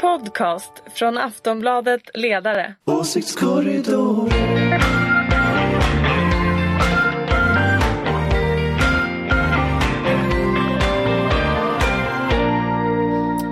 podcast 0.00 0.72
från 0.94 1.18
Aftonbladet 1.18 2.02
Ledare. 2.14 2.74
Åsiktskorridor. 2.84 4.30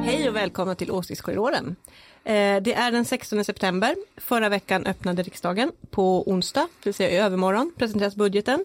Hej 0.04 0.28
och 0.28 0.36
välkomna 0.36 0.74
till 0.74 0.90
Åsiktskorridoren. 0.90 1.76
Eh, 2.24 2.32
det 2.62 2.74
är 2.74 2.92
den 2.92 3.04
16 3.04 3.44
september. 3.44 3.94
Förra 4.16 4.48
veckan 4.48 4.86
öppnade 4.86 5.22
riksdagen. 5.22 5.72
På 5.90 6.30
onsdag, 6.30 6.68
det 6.82 6.86
vill 6.88 6.94
säga 6.94 7.10
i 7.10 7.16
övermorgon, 7.16 7.72
presenteras 7.76 8.16
budgeten. 8.16 8.64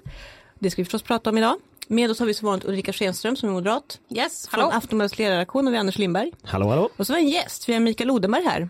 Det 0.60 0.72
ska 0.72 0.82
vi 0.82 0.86
förstås 0.86 1.04
prata 1.04 1.30
om 1.30 1.38
idag. 1.38 1.56
Med 1.88 2.12
oss 2.12 2.20
har 2.20 2.26
vi 2.26 2.34
som 2.34 2.46
vanligt 2.46 2.66
Ulrika 2.68 2.94
Schenström 2.94 3.36
som 3.36 3.50
är 3.50 3.54
moderat. 3.54 4.00
Yes, 4.16 4.48
Från 4.48 4.72
Aftonbladets 4.72 5.18
ledarredaktion 5.20 5.66
har 5.66 5.72
vi 5.72 5.78
Anders 5.78 5.98
Lindberg. 5.98 6.32
Hallå, 6.44 6.70
hallå. 6.70 6.90
Och 6.98 7.08
så 7.08 7.14
har 7.14 7.18
vi 7.20 7.24
en 7.26 7.30
gäst, 7.32 7.70
vi 7.70 7.74
har 7.74 7.80
Mikael 7.80 8.12
Odenberg 8.12 8.44
här. 8.44 8.70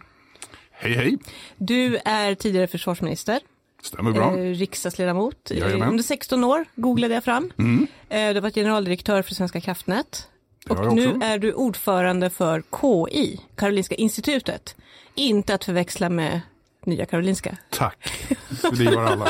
Hej 0.71 0.94
hej, 0.94 1.18
Du 1.57 1.98
är 2.05 2.35
tidigare 2.35 2.68
försvarsminister, 2.68 3.40
stämmer 3.84 4.12
bra. 4.12 4.38
eh, 4.38 4.54
riksdagsledamot 4.54 5.52
eh, 5.52 5.57
Jajamän. 5.57 5.90
under 5.90 6.04
16 6.04 6.44
år, 6.44 6.66
googlade 6.76 7.13
jag 7.13 7.23
fram. 7.23 7.52
Mm. 7.59 7.88
Eh, 8.09 8.27
Du 8.30 8.34
har 8.34 8.41
varit 8.41 8.55
generaldirektör 8.55 9.21
för 9.21 9.35
Svenska 9.35 9.62
kraftnät. 9.62 10.27
Och 10.70 10.95
nu 10.95 11.20
är 11.23 11.38
du 11.38 11.54
ordförande 11.54 12.30
för 12.30 12.63
KI, 12.82 13.40
Karolinska 13.55 13.95
institutet. 13.95 14.76
Inte 15.16 15.54
att 15.54 15.63
förväxla 15.63 16.09
med 16.09 16.41
Nya 16.85 17.05
Karolinska. 17.05 17.57
Tack, 17.69 18.27
det 18.71 18.83
gör 18.83 19.03
alla. 19.03 19.27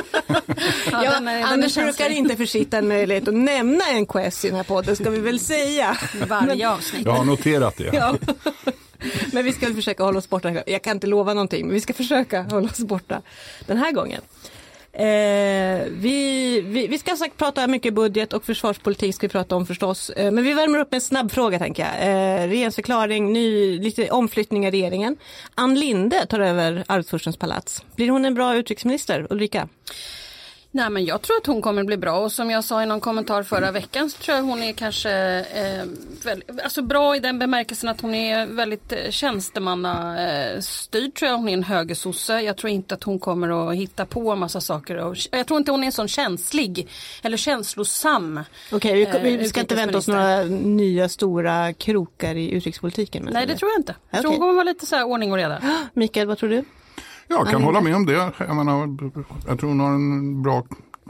Ja, 0.91 1.11
den 1.11 1.27
är 1.27 1.43
Anders 1.43 1.75
brukar 1.75 2.09
inte 2.09 2.35
försitta 2.35 2.77
en 2.77 2.87
möjlighet 2.87 3.27
att 3.27 3.33
nämna 3.33 3.83
NKS 3.99 4.45
i 4.45 4.47
den 4.47 4.57
här 4.57 4.63
podden, 4.63 4.95
ska 4.95 5.09
vi 5.09 5.19
väl 5.19 5.39
säga. 5.39 5.97
Varje 6.27 6.69
avsnitt. 6.69 7.05
Jag 7.05 7.11
har 7.11 7.25
noterat 7.25 7.77
det. 7.77 7.89
Ja. 7.93 8.15
Men 9.33 9.45
vi 9.45 9.53
ska 9.53 9.73
försöka 9.73 10.03
hålla 10.03 10.17
oss 10.17 10.29
borta. 10.29 10.63
Jag 10.67 10.81
kan 10.81 10.97
inte 10.97 11.07
lova 11.07 11.33
någonting, 11.33 11.65
men 11.65 11.73
vi 11.73 11.81
ska 11.81 11.93
försöka 11.93 12.41
hålla 12.41 12.69
oss 12.69 12.79
borta 12.79 13.21
den 13.67 13.77
här 13.77 13.91
gången. 13.91 14.21
Eh, 14.95 15.85
vi, 15.89 16.61
vi, 16.61 16.87
vi 16.87 16.97
ska 16.97 17.15
sagt 17.15 17.37
prata 17.37 17.67
mycket 17.67 17.93
budget 17.93 18.33
och 18.33 18.45
försvarspolitik 18.45 19.15
ska 19.15 19.27
vi 19.27 19.31
prata 19.31 19.55
om 19.55 19.65
förstås. 19.65 20.09
Eh, 20.09 20.31
men 20.31 20.43
vi 20.43 20.53
värmer 20.53 20.79
upp 20.79 20.91
med 20.91 20.97
en 20.97 21.01
snabb 21.01 21.31
fråga 21.31 21.59
tänker 21.59 21.83
jag. 21.83 22.09
Eh, 22.09 22.47
regeringsförklaring, 22.47 23.33
ny, 23.33 23.79
lite 23.79 24.09
omflyttning 24.09 24.65
i 24.65 24.71
regeringen. 24.71 25.17
Ann 25.55 25.79
Linde 25.79 26.25
tar 26.25 26.39
över 26.39 26.83
Arvfurstens 26.87 27.37
palats. 27.37 27.85
Blir 27.95 28.09
hon 28.09 28.25
en 28.25 28.33
bra 28.33 28.55
utrikesminister, 28.55 29.27
Ulrika? 29.29 29.67
Nej 30.75 30.89
men 30.89 31.05
jag 31.05 31.21
tror 31.21 31.37
att 31.37 31.45
hon 31.45 31.61
kommer 31.61 31.83
bli 31.83 31.97
bra 31.97 32.19
och 32.19 32.31
som 32.31 32.49
jag 32.49 32.63
sa 32.63 32.83
i 32.83 32.85
någon 32.85 32.99
kommentar 32.99 33.43
förra 33.43 33.71
veckan 33.71 34.09
så 34.09 34.17
tror 34.17 34.37
jag 34.37 34.43
hon 34.43 34.63
är 34.63 34.73
kanske 34.73 35.11
eh, 35.39 35.85
väl, 36.25 36.43
alltså 36.63 36.81
bra 36.81 37.15
i 37.15 37.19
den 37.19 37.39
bemärkelsen 37.39 37.89
att 37.89 38.01
hon 38.01 38.15
är 38.15 38.45
väldigt 38.45 38.91
eh, 38.91 39.09
tjänstemannastyrd 39.09 41.15
tror 41.15 41.31
jag. 41.31 41.37
Hon 41.37 41.49
är 41.49 41.53
en 41.53 41.63
högersosse. 41.63 42.41
Jag 42.41 42.57
tror 42.57 42.71
inte 42.71 42.93
att 42.93 43.03
hon 43.03 43.19
kommer 43.19 43.69
att 43.69 43.75
hitta 43.75 44.05
på 44.05 44.31
en 44.31 44.39
massa 44.39 44.61
saker. 44.61 44.97
Och, 44.97 45.17
jag 45.31 45.47
tror 45.47 45.57
inte 45.57 45.71
hon 45.71 45.83
är 45.83 45.91
så 45.91 46.07
känslig 46.07 46.87
eller 47.21 47.37
känslosam. 47.37 48.39
Okej, 48.71 48.93
vi, 48.93 49.03
Eh, 49.03 49.21
vi, 49.21 49.37
vi 49.37 49.49
ska 49.49 49.59
inte 49.59 49.75
vänta 49.75 49.97
oss 49.97 50.07
några 50.07 50.43
nya 50.43 51.09
stora 51.09 51.73
krokar 51.73 52.35
i 52.35 52.51
utrikespolitiken. 52.51 53.29
Nej 53.31 53.45
det 53.45 53.55
tror 53.55 53.71
jag 53.71 53.79
inte. 53.79 53.95
Jag 54.09 54.21
tror 54.21 54.29
Okej. 54.29 54.39
hon 54.39 54.47
kommer 54.47 54.53
vara 54.53 54.63
lite 54.63 54.85
så 54.85 54.95
här 54.95 55.03
ordning 55.03 55.31
och 55.31 55.37
reda. 55.37 55.61
Mikael, 55.93 56.27
vad 56.27 56.37
tror 56.37 56.49
du? 56.49 56.63
Jag 57.27 57.47
kan 57.47 57.63
hålla 57.63 57.81
med 57.81 57.95
om 57.95 58.05
det. 58.05 58.31
Jag, 58.37 58.55
menar, 58.55 58.97
jag 59.47 59.59
tror 59.59 59.69
hon 59.69 59.79
har 59.79 59.89
en 59.93 60.41
bra 60.43 60.63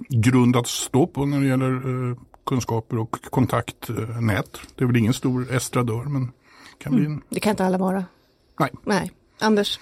grund 0.09 0.56
att 0.56 0.67
stå 0.67 1.08
på 1.08 1.25
när 1.25 1.39
det 1.39 1.47
gäller 1.47 1.72
eh, 2.11 2.17
kunskaper 2.45 2.97
och 2.97 3.16
kontaktnät. 3.30 4.59
Det 4.75 4.84
är 4.84 4.88
väl 4.88 4.97
ingen 4.97 5.14
stor 5.14 5.52
estradör 5.56 6.03
men 6.03 6.31
kan 6.78 6.95
bli 6.95 7.06
en... 7.06 7.22
Det 7.30 7.39
kan 7.39 7.50
inte 7.50 7.66
alla 7.66 7.78
vara. 7.78 8.06
Nej. 8.59 8.69
Nej. 8.86 9.11
Anders? 9.39 9.80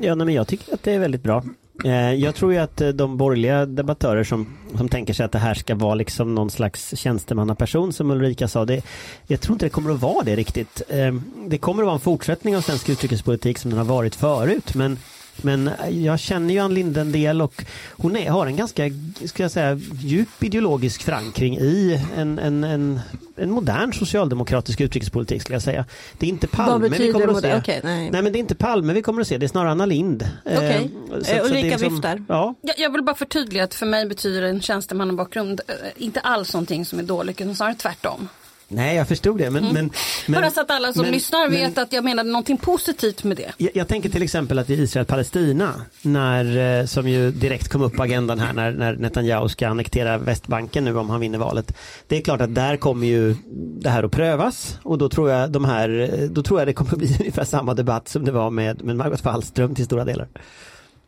Ja, 0.00 0.14
nej, 0.14 0.24
men 0.26 0.34
jag 0.34 0.48
tycker 0.48 0.74
att 0.74 0.82
det 0.82 0.92
är 0.92 0.98
väldigt 0.98 1.22
bra. 1.22 1.44
Eh, 1.84 2.12
Jag 2.14 2.34
tror 2.34 2.52
ju 2.52 2.58
att 2.58 2.80
eh, 2.80 2.88
de 2.88 3.16
borgerliga 3.16 3.66
debattörer 3.66 4.24
som, 4.24 4.46
som 4.74 4.88
tänker 4.88 5.14
sig 5.14 5.24
att 5.26 5.32
det 5.32 5.38
här 5.38 5.54
ska 5.54 5.74
vara 5.74 5.94
liksom 5.94 6.34
någon 6.34 6.50
slags 6.50 6.96
tjänstemannaperson 6.98 7.92
som 7.92 8.10
Ulrika 8.10 8.48
sa, 8.48 8.64
det, 8.64 8.82
jag 9.26 9.40
tror 9.40 9.54
inte 9.54 9.66
det 9.66 9.70
kommer 9.70 9.90
att 9.90 10.00
vara 10.00 10.22
det 10.24 10.36
riktigt. 10.36 10.82
Eh, 10.88 11.14
Det 11.46 11.58
kommer 11.58 11.82
att 11.82 11.86
vara 11.86 11.94
en 11.94 12.00
fortsättning 12.00 12.56
av 12.56 12.60
svensk 12.60 12.88
utrikespolitik 12.88 13.58
som 13.58 13.70
den 13.70 13.78
har 13.78 13.86
varit 13.86 14.14
förut, 14.14 14.74
men 14.74 14.98
men 15.42 15.70
jag 15.90 16.18
känner 16.20 16.54
ju 16.54 16.60
Ann 16.60 16.74
Linde 16.74 17.00
en 17.00 17.12
del 17.12 17.42
och 17.42 17.64
hon 17.90 18.16
är, 18.16 18.30
har 18.30 18.46
en 18.46 18.56
ganska, 18.56 18.82
ska 19.24 19.42
jag 19.42 19.50
säga, 19.52 19.80
djup 20.00 20.42
ideologisk 20.42 21.02
förankring 21.02 21.58
i 21.58 22.02
en, 22.16 22.38
en, 22.38 22.64
en, 22.64 23.00
en 23.36 23.50
modern 23.50 23.92
socialdemokratisk 23.92 24.80
utrikespolitik 24.80 25.42
skulle 25.42 25.54
jag 25.54 25.62
säga. 25.62 25.84
Det 26.18 26.26
är 26.26 26.30
inte 26.30 26.46
Palme 26.46 26.88
vi 26.88 27.12
kommer 27.12 27.28
att 27.28 27.40
se. 27.40 27.54
okej, 27.56 27.80
nej. 27.84 28.10
nej 28.10 28.22
men 28.22 28.32
det 28.32 28.38
är 28.38 28.40
inte 28.40 28.54
Palme 28.54 28.92
vi 28.92 29.02
kommer 29.02 29.20
att 29.20 29.28
se, 29.28 29.38
det 29.38 29.46
är 29.46 29.48
snarare 29.48 29.70
Anna 29.70 29.86
Lind. 29.86 30.22
Eh, 30.44 30.56
Okej. 30.56 30.90
så- 31.08 31.16
Eh, 31.32 31.38
så 31.42 31.44
Ulrika 31.46 31.76
viftar. 31.76 32.24
Ja, 32.28 32.54
Jag, 32.60 32.78
jag 32.78 32.92
vill 32.92 33.02
bara 33.02 33.16
förtydliga 33.16 33.64
att 33.64 33.74
för 33.74 33.86
mig 33.86 34.06
betyder 34.06 34.42
en 34.42 34.60
tjänstemannabakgrund 34.60 35.60
eh, 35.68 35.74
inte 35.96 36.20
alls 36.20 36.52
någonting 36.54 36.84
som 36.84 36.98
är 36.98 37.02
dåligt 37.02 37.40
utan 37.40 37.54
snarare 37.54 37.74
tvärtom. 37.74 38.28
Nej 38.68 38.96
jag 38.96 39.08
förstod 39.08 39.38
det 39.38 39.50
men... 39.50 39.64
men, 39.64 39.72
men 39.74 39.90
Mm. 40.28 40.40
Bara 40.40 40.50
så 40.50 40.60
att 40.60 40.70
alla 40.70 40.92
som 40.92 41.02
men- 41.02 41.10
lyssnar 41.12 41.48
men- 41.48 41.52
vet 41.60 41.78
att 41.78 41.92
jag 41.92 42.04
menade 42.04 42.30
någonting 42.30 42.56
positivt 42.56 43.24
med 43.24 43.36
det. 43.36 43.52
Jag, 43.56 43.70
jag 43.74 43.88
tänker 43.88 44.08
till 44.08 44.22
exempel 44.22 44.58
att 44.58 44.70
i 44.70 44.74
Israel-Palestina, 44.74 45.74
när, 46.02 46.78
eh, 46.80 46.86
som 46.86 47.08
ju 47.08 47.30
direkt 47.30 47.68
kom 47.68 47.82
upp 47.82 47.96
på 47.96 48.02
agendan 48.02 48.38
här 48.38 48.52
när, 48.52 48.72
när 48.72 48.96
Netanyahu 48.96 49.48
ska 49.48 49.68
annektera 49.68 50.18
Västbanken 50.18 50.84
nu 50.84 50.98
om 50.98 51.10
han 51.10 51.20
vinner 51.20 51.38
valet. 51.38 51.72
Det 52.06 52.16
är 52.16 52.20
klart 52.22 52.40
att 52.40 52.54
där 52.54 52.76
kommer 52.76 53.06
ju 53.06 53.34
det 53.80 53.90
här 53.90 54.02
att 54.02 54.12
prövas 54.12 54.78
och 54.82 54.98
då 54.98 55.08
tror 55.08 55.30
jag, 55.30 55.50
de 55.50 55.64
här, 55.64 56.10
eh, 56.22 56.28
då 56.28 56.42
tror 56.42 56.60
jag 56.60 56.68
det 56.68 56.72
kommer 56.72 56.96
bli 56.96 57.16
ungefär 57.20 57.44
samma 57.44 57.74
debatt 57.74 58.08
som 58.08 58.24
det 58.24 58.32
var 58.32 58.50
med, 58.50 58.84
med 58.84 58.96
Margot 58.96 59.24
Wallström 59.24 59.74
till 59.74 59.84
stora 59.84 60.04
delar. 60.04 60.28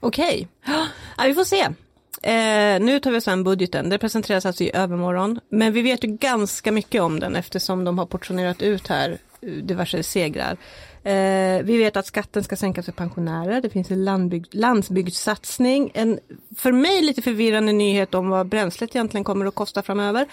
Okej, 0.00 0.48
ja, 1.16 1.24
vi 1.26 1.34
får 1.34 1.44
se. 1.44 1.68
Eh, 2.22 2.80
nu 2.80 3.00
tar 3.00 3.10
vi 3.10 3.18
oss 3.18 3.28
an 3.28 3.44
budgeten. 3.44 3.88
Det 3.88 3.98
presenteras 3.98 4.46
alltså 4.46 4.64
i 4.64 4.70
övermorgon. 4.74 5.40
Men 5.48 5.72
vi 5.72 5.82
vet 5.82 6.04
ju 6.04 6.08
ganska 6.08 6.72
mycket 6.72 7.02
om 7.02 7.20
den 7.20 7.36
eftersom 7.36 7.84
de 7.84 7.98
har 7.98 8.06
portionerat 8.06 8.62
ut 8.62 8.88
här 8.88 9.18
diverse 9.40 10.02
segrar. 10.02 10.56
Eh, 11.04 11.62
vi 11.62 11.78
vet 11.78 11.96
att 11.96 12.06
skatten 12.06 12.44
ska 12.44 12.56
sänkas 12.56 12.84
för 12.84 12.92
pensionärer. 12.92 13.60
Det 13.60 13.70
finns 13.70 13.90
en 13.90 14.04
landbygd, 14.04 14.54
landsbygdssatsning. 14.54 15.90
En 15.94 16.18
för 16.56 16.72
mig 16.72 17.02
lite 17.02 17.22
förvirrande 17.22 17.72
nyhet 17.72 18.14
om 18.14 18.28
vad 18.28 18.48
bränslet 18.48 18.96
egentligen 18.96 19.24
kommer 19.24 19.46
att 19.46 19.54
kosta 19.54 19.82
framöver. 19.82 20.26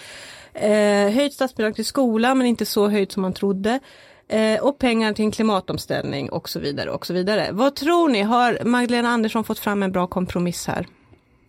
Eh, 0.54 1.10
höjt 1.10 1.32
statsbidrag 1.32 1.74
till 1.74 1.84
skolan 1.84 2.38
men 2.38 2.46
inte 2.46 2.66
så 2.66 2.88
höjt 2.88 3.12
som 3.12 3.22
man 3.22 3.32
trodde. 3.32 3.80
Eh, 4.28 4.60
och 4.60 4.78
pengar 4.78 5.12
till 5.12 5.24
en 5.24 5.30
klimatomställning 5.30 6.30
och 6.30 6.48
så 6.48 6.60
vidare 6.60 6.90
och 6.90 7.06
så 7.06 7.12
vidare. 7.12 7.48
Vad 7.52 7.74
tror 7.74 8.08
ni? 8.08 8.22
Har 8.22 8.64
Magdalena 8.64 9.08
Andersson 9.08 9.44
fått 9.44 9.58
fram 9.58 9.82
en 9.82 9.92
bra 9.92 10.06
kompromiss 10.06 10.66
här? 10.66 10.86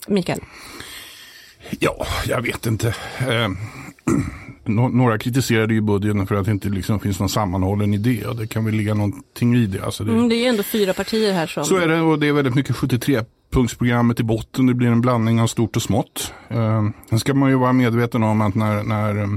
Mikael? 0.08 0.40
Ja, 1.80 2.06
jag 2.28 2.42
vet 2.42 2.66
inte. 2.66 2.88
Eh, 3.20 3.50
nå- 4.66 4.90
några 4.90 5.18
kritiserade 5.18 5.74
ju 5.74 5.82
budgeten 5.82 6.28
för 6.28 6.36
att 6.36 6.46
det 6.46 6.52
inte 6.52 6.70
liksom 6.70 7.00
finns 7.00 7.20
någon 7.20 7.30
sammanhållen 7.30 7.94
idé 7.94 8.26
och 8.26 8.36
det 8.36 8.48
kan 8.48 8.66
väl 8.66 8.74
ligga 8.76 8.94
någonting 8.94 9.56
i 9.56 9.66
det. 9.66 9.82
Alltså 9.86 10.04
det 10.04 10.12
Mm, 10.12 10.30
det 10.30 10.36
är 10.36 10.40
ju 10.42 10.46
ändå 10.46 10.64
fyra 10.64 10.94
partier 10.94 11.34
här 11.34 11.48
som... 11.48 11.66
Så 11.66 11.76
är 11.78 11.88
det 11.88 12.02
och 12.02 12.20
det 12.20 12.28
är 12.28 12.34
väldigt 12.34 12.56
mycket 12.56 12.76
73-punktsprogrammet 12.76 14.20
i 14.22 14.24
botten. 14.24 14.66
Det 14.68 14.74
blir 14.74 14.88
en 14.88 15.02
blandning 15.02 15.42
av 15.42 15.48
stort 15.48 15.76
och 15.76 15.82
smått. 15.82 16.34
Eh, 16.50 16.88
sen 17.10 17.20
ska 17.20 17.34
man 17.34 17.50
ju 17.50 17.56
vara 17.56 17.74
medveten 17.74 18.24
om 18.24 18.42
att 18.42 18.56
när, 18.56 18.84
när 18.84 19.18
eh, 19.24 19.28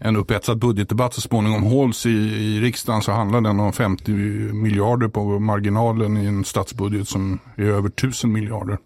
en 0.00 0.16
upphetsad 0.16 0.58
budgetdebatt 0.58 1.14
så 1.14 1.20
småningom 1.20 1.62
hålls 1.62 2.06
i, 2.06 2.10
i 2.10 2.60
riksdagen 2.60 3.02
så 3.02 3.12
handlar 3.12 3.40
den 3.40 3.60
om 3.60 3.72
50 3.72 4.10
miljarder 4.52 5.08
på 5.08 5.38
marginalen 5.38 6.16
i 6.16 6.26
en 6.26 6.44
statsbudget 6.44 7.08
som 7.08 7.38
är 7.56 7.64
över 7.64 7.88
1000 7.88 8.32
miljarder. 8.32 8.78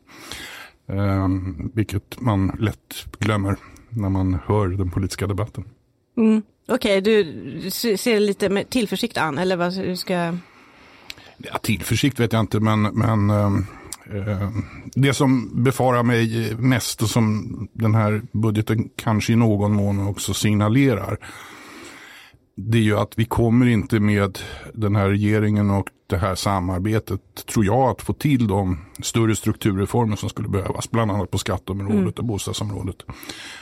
Eh, 0.88 1.28
vilket 1.74 2.20
man 2.20 2.56
lätt 2.60 3.06
glömmer 3.18 3.56
när 3.88 4.08
man 4.08 4.38
hör 4.46 4.68
den 4.68 4.90
politiska 4.90 5.26
debatten. 5.26 5.64
Mm. 6.16 6.42
Okej, 6.68 7.00
du 7.00 7.24
se- 7.70 7.98
ser 7.98 8.20
lite 8.20 8.48
med 8.48 8.70
tillförsikt 8.70 9.18
an, 9.18 9.38
eller 9.38 9.56
vad 9.56 9.72
hur 9.74 9.94
ska... 9.94 10.14
Ja, 11.36 11.58
tillförsikt 11.62 12.20
vet 12.20 12.32
jag 12.32 12.40
inte 12.40 12.60
men, 12.60 12.82
men 12.82 13.30
eh, 13.30 14.50
det 14.94 15.14
som 15.14 15.62
befarar 15.62 16.02
mig 16.02 16.54
mest 16.58 17.02
och 17.02 17.10
som 17.10 17.68
den 17.72 17.94
här 17.94 18.22
budgeten 18.32 18.88
kanske 18.96 19.32
i 19.32 19.36
någon 19.36 19.72
mån 19.72 20.06
också 20.08 20.34
signalerar. 20.34 21.18
Det 22.54 22.78
är 22.78 22.82
ju 22.82 22.98
att 22.98 23.12
vi 23.16 23.24
kommer 23.24 23.66
inte 23.66 24.00
med 24.00 24.38
den 24.74 24.96
här 24.96 25.08
regeringen 25.08 25.70
och 25.70 25.88
det 26.06 26.16
här 26.16 26.34
samarbetet 26.34 27.20
tror 27.46 27.64
jag 27.64 27.90
att 27.90 28.02
få 28.02 28.12
till 28.12 28.46
de 28.46 28.78
större 29.02 29.36
strukturreformer 29.36 30.16
som 30.16 30.28
skulle 30.28 30.48
behövas. 30.48 30.90
Bland 30.90 31.10
annat 31.10 31.30
på 31.30 31.38
skatteområdet 31.38 32.18
och 32.18 32.24
bostadsområdet. 32.24 32.96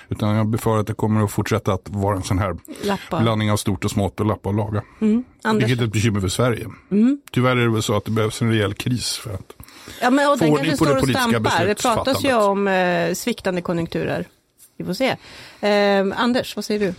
Utan 0.09 0.35
jag 0.35 0.47
befarar 0.47 0.81
att 0.81 0.87
det 0.87 0.95
kommer 0.95 1.25
att 1.25 1.31
fortsätta 1.31 1.73
att 1.73 1.89
vara 1.89 2.17
en 2.17 2.23
sån 2.23 2.39
här 2.39 2.57
Lappa. 2.85 3.21
blandning 3.21 3.51
av 3.51 3.57
stort 3.57 3.85
och 3.85 3.91
smått 3.91 4.21
och 4.21 4.27
lappa 4.27 4.49
och 4.49 4.55
laga. 4.55 4.83
Anders? 5.43 5.69
Vilket 5.69 5.81
är 5.81 5.87
ett 5.87 5.93
bekymmer 5.93 6.21
för 6.21 6.29
Sverige. 6.29 6.67
Tyvärr 7.31 7.57
är 7.57 7.61
det 7.61 7.71
väl 7.71 7.83
så 7.83 7.97
att 7.97 8.05
det 8.05 8.11
behövs 8.11 8.43
en 8.43 8.51
rejäl 8.51 8.75
kris 8.75 9.17
för 9.17 9.35
att 9.35 9.53
Ja, 10.03 10.11
men 10.11 10.31
och 10.33 10.39
få 10.39 10.47
ordning 10.47 10.77
på 10.77 10.85
det 10.85 10.95
politiska 11.01 11.29
stampar. 11.29 11.67
Det 11.67 11.83
pratas 11.83 12.25
ju 12.25 12.29
beslutsfattandet. 12.29 12.35
om 12.35 12.69
eh, 12.69 13.15
sviktande 13.15 13.63
konjunkturer. 13.63 14.25
Vi 14.77 14.85
får 14.85 14.95
se. 14.95 15.17
Eh, 15.61 16.07
Anders, 16.23 16.57
vad 16.57 16.65
säger 16.65 16.81
du? 16.81 16.95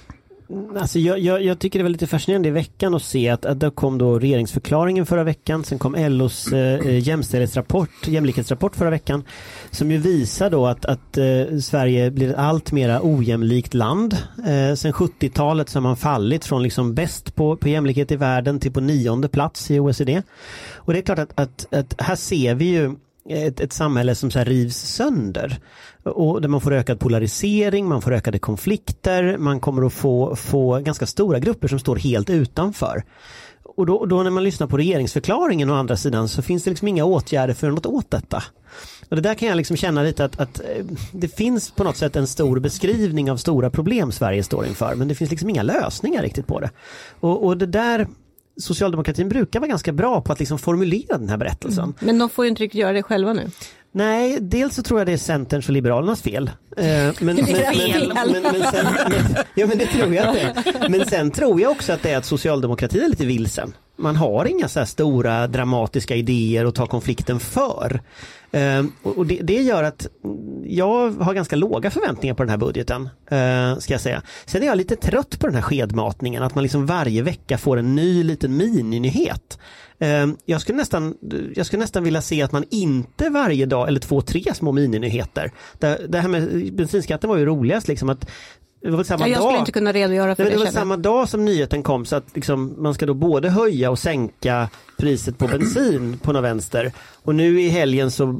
Alltså 0.77 0.99
jag, 0.99 1.19
jag, 1.19 1.43
jag, 1.43 1.59
tycker 1.59 1.79
det 1.79 1.83
var 1.83 1.89
lite 1.89 2.07
fascinerande 2.07 2.47
i 2.47 2.51
veckan 2.51 2.93
att 2.93 3.03
se 3.03 3.29
att, 3.29 3.45
att 3.45 3.59
det 3.59 3.71
kom 3.71 3.97
då 3.97 4.19
regeringsförklaringen 4.19 5.05
förra 5.05 5.23
veckan, 5.23 5.63
sen 5.63 5.79
kom 5.79 5.95
LOs 5.95 6.47
eh, 6.47 6.79
eh, 6.79 6.99
jämställdhetsrapport, 6.99 8.07
jämlikhetsrapport 8.07 8.75
förra 8.75 8.89
veckan, 8.89 9.23
som 9.71 9.91
ju 9.91 9.97
visar 9.97 10.49
då 10.49 10.67
att, 10.67 10.85
att 10.85 11.17
eh, 11.17 11.57
Sverige 11.61 12.11
blir 12.11 12.29
ett 12.29 12.35
allt 12.35 12.71
mera 12.71 12.99
ojämlikt 13.03 13.73
land. 13.73 14.17
Eh, 14.37 14.75
sen 14.75 14.93
70-talet 14.93 15.69
så 15.69 15.79
har 15.79 15.81
man 15.83 15.97
fallit 15.97 16.45
från 16.45 16.63
liksom 16.63 16.95
bäst 16.95 17.35
på, 17.35 17.57
på 17.57 17.69
jämlikhet 17.69 18.11
i 18.11 18.15
världen 18.15 18.59
till 18.59 18.71
på 18.71 18.79
nionde 18.79 19.27
plats 19.27 19.71
i 19.71 19.79
OECD. 19.79 20.21
Och 20.75 20.93
det 20.93 20.99
är 20.99 21.03
klart 21.03 21.19
att, 21.19 21.39
att, 21.39 21.73
att 21.73 22.01
här 22.01 22.15
ser 22.15 22.55
vi 22.55 22.65
ju 22.65 22.95
ett, 23.29 23.59
ett 23.59 23.73
samhälle 23.73 24.15
som 24.15 24.31
så 24.31 24.39
rivs 24.39 24.77
sönder. 24.77 25.59
Och 26.03 26.41
där 26.41 26.49
man 26.49 26.61
får 26.61 26.73
ökad 26.73 26.99
polarisering, 26.99 27.87
man 27.87 28.01
får 28.01 28.13
ökade 28.13 28.39
konflikter, 28.39 29.37
man 29.37 29.59
kommer 29.59 29.85
att 29.85 29.93
få, 29.93 30.35
få 30.35 30.79
ganska 30.79 31.05
stora 31.05 31.39
grupper 31.39 31.67
som 31.67 31.79
står 31.79 31.95
helt 31.95 32.29
utanför. 32.29 33.03
Och 33.63 33.85
då, 33.85 34.05
då, 34.05 34.23
när 34.23 34.31
man 34.31 34.43
lyssnar 34.43 34.67
på 34.67 34.77
regeringsförklaringen 34.77 35.69
å 35.69 35.73
andra 35.73 35.97
sidan 35.97 36.27
så 36.27 36.41
finns 36.41 36.63
det 36.63 36.69
liksom 36.69 36.87
inga 36.87 37.05
åtgärder 37.05 37.53
för 37.53 37.69
något 37.69 37.85
åt 37.85 38.11
detta. 38.11 38.43
Och 39.09 39.15
det 39.15 39.21
där 39.21 39.33
kan 39.33 39.47
jag 39.47 39.57
liksom 39.57 39.77
känna 39.77 40.03
lite 40.03 40.25
att, 40.25 40.39
att, 40.39 40.59
eh, 40.59 40.85
det 41.11 41.27
finns 41.27 41.71
på 41.71 41.83
något 41.83 41.97
sätt 41.97 42.15
en 42.15 42.27
stor 42.27 42.59
beskrivning 42.59 43.31
av 43.31 43.37
stora 43.37 43.69
problem 43.69 44.11
Sverige 44.11 44.43
står 44.43 44.65
inför 44.65 44.95
men 44.95 45.07
det 45.07 45.15
finns 45.15 45.31
liksom 45.31 45.49
inga 45.49 45.63
lösningar 45.63 46.21
riktigt 46.21 46.47
på 46.47 46.59
det. 46.59 46.69
Och, 47.19 47.45
och 47.45 47.57
det 47.57 47.65
där 47.65 48.07
socialdemokratin 48.57 49.29
brukar 49.29 49.59
vara 49.59 49.69
ganska 49.69 49.91
bra 49.91 50.21
på 50.21 50.33
att 50.33 50.39
liksom 50.39 50.59
formulera 50.59 51.17
den 51.17 51.29
här 51.29 51.37
berättelsen. 51.37 51.83
Mm. 51.83 51.95
Men 51.99 52.17
de 52.17 52.29
får 52.29 52.45
ju 52.45 52.49
inte 52.49 52.63
riktigt 52.63 52.79
göra 52.79 52.93
det 52.93 53.03
själva 53.03 53.33
nu. 53.33 53.49
Nej, 53.93 54.37
dels 54.41 54.75
så 54.75 54.83
tror 54.83 54.99
jag 54.99 55.07
det 55.07 55.13
är 55.13 55.17
Centerns 55.17 55.67
och 55.67 55.73
Liberalernas 55.73 56.21
fel. 56.21 56.51
Eh, 56.77 56.85
men, 56.85 57.13
men, 57.19 57.35
men, 57.35 57.45
ja 59.55 59.67
men 59.67 59.77
det 59.77 59.85
tror 59.85 60.15
jag 60.15 60.27
att 60.27 60.89
Men 60.89 61.05
sen 61.05 61.31
tror 61.31 61.61
jag 61.61 61.71
också 61.71 61.93
att 61.93 62.03
det 62.03 62.11
är 62.11 62.17
att 62.17 62.25
socialdemokratin 62.25 63.03
är 63.03 63.09
lite 63.09 63.25
vilsen. 63.25 63.73
Man 64.01 64.15
har 64.15 64.45
inga 64.45 64.67
så 64.67 64.79
här 64.79 64.85
stora 64.85 65.47
dramatiska 65.47 66.15
idéer 66.15 66.65
att 66.65 66.75
ta 66.75 66.85
konflikten 66.87 67.39
för. 67.39 68.01
Ehm, 68.51 68.91
och 69.03 69.25
det, 69.25 69.39
det, 69.43 69.61
gör 69.61 69.83
att 69.83 70.07
jag 70.63 71.11
har 71.11 71.33
ganska 71.33 71.55
låga 71.55 71.91
förväntningar 71.91 72.35
på 72.35 72.43
den 72.43 72.49
här 72.49 72.57
budgeten. 72.57 73.09
Eh, 73.31 73.77
ska 73.77 73.93
jag 73.93 74.01
säga. 74.01 74.21
Sen 74.45 74.63
är 74.63 74.67
jag 74.67 74.77
lite 74.77 74.95
trött 74.95 75.39
på 75.39 75.47
den 75.47 75.55
här 75.55 75.61
skedmatningen, 75.61 76.43
att 76.43 76.55
man 76.55 76.63
liksom 76.63 76.85
varje 76.85 77.21
vecka 77.21 77.57
får 77.57 77.77
en 77.77 77.95
ny 77.95 78.23
liten 78.23 78.57
mininyhet. 78.57 79.59
Ehm, 79.99 80.37
jag, 80.45 80.61
skulle 80.61 80.77
nästan, 80.77 81.17
jag 81.55 81.65
skulle 81.65 81.79
nästan 81.79 82.03
vilja 82.03 82.21
se 82.21 82.41
att 82.41 82.51
man 82.51 82.65
inte 82.69 83.29
varje 83.29 83.65
dag, 83.65 83.87
eller 83.87 83.99
två, 83.99 84.21
tre 84.21 84.53
små 84.53 84.71
mininyheter. 84.71 85.51
Det, 85.79 86.01
det 86.09 86.19
här 86.19 86.29
med 86.29 86.73
bensinskatten 86.73 87.29
var 87.29 87.37
ju 87.37 87.45
roligast, 87.45 87.87
liksom 87.87 88.09
att 88.09 88.29
det 88.81 88.91
var 88.91 89.03
samma 89.03 89.27
ja, 89.27 89.33
jag 89.33 89.43
skulle 89.43 89.59
inte 89.59 89.71
kunna 89.71 89.91
redogöra 89.91 90.35
för 90.35 90.43
det. 90.43 90.49
Det 90.49 90.57
var 90.57 90.65
samma 90.65 90.97
dag 90.97 91.29
som 91.29 91.45
nyheten 91.45 91.83
kom 91.83 92.05
så 92.05 92.15
att 92.15 92.25
liksom, 92.33 92.75
man 92.77 92.93
ska 92.93 93.05
då 93.05 93.13
både 93.13 93.49
höja 93.49 93.91
och 93.91 93.99
sänka 93.99 94.69
priset 95.01 95.37
på 95.37 95.47
bensin 95.47 96.19
på 96.21 96.31
något 96.31 96.43
vänster. 96.43 96.91
Och 97.23 97.35
nu 97.35 97.61
i 97.61 97.69
helgen 97.69 98.11
så 98.11 98.39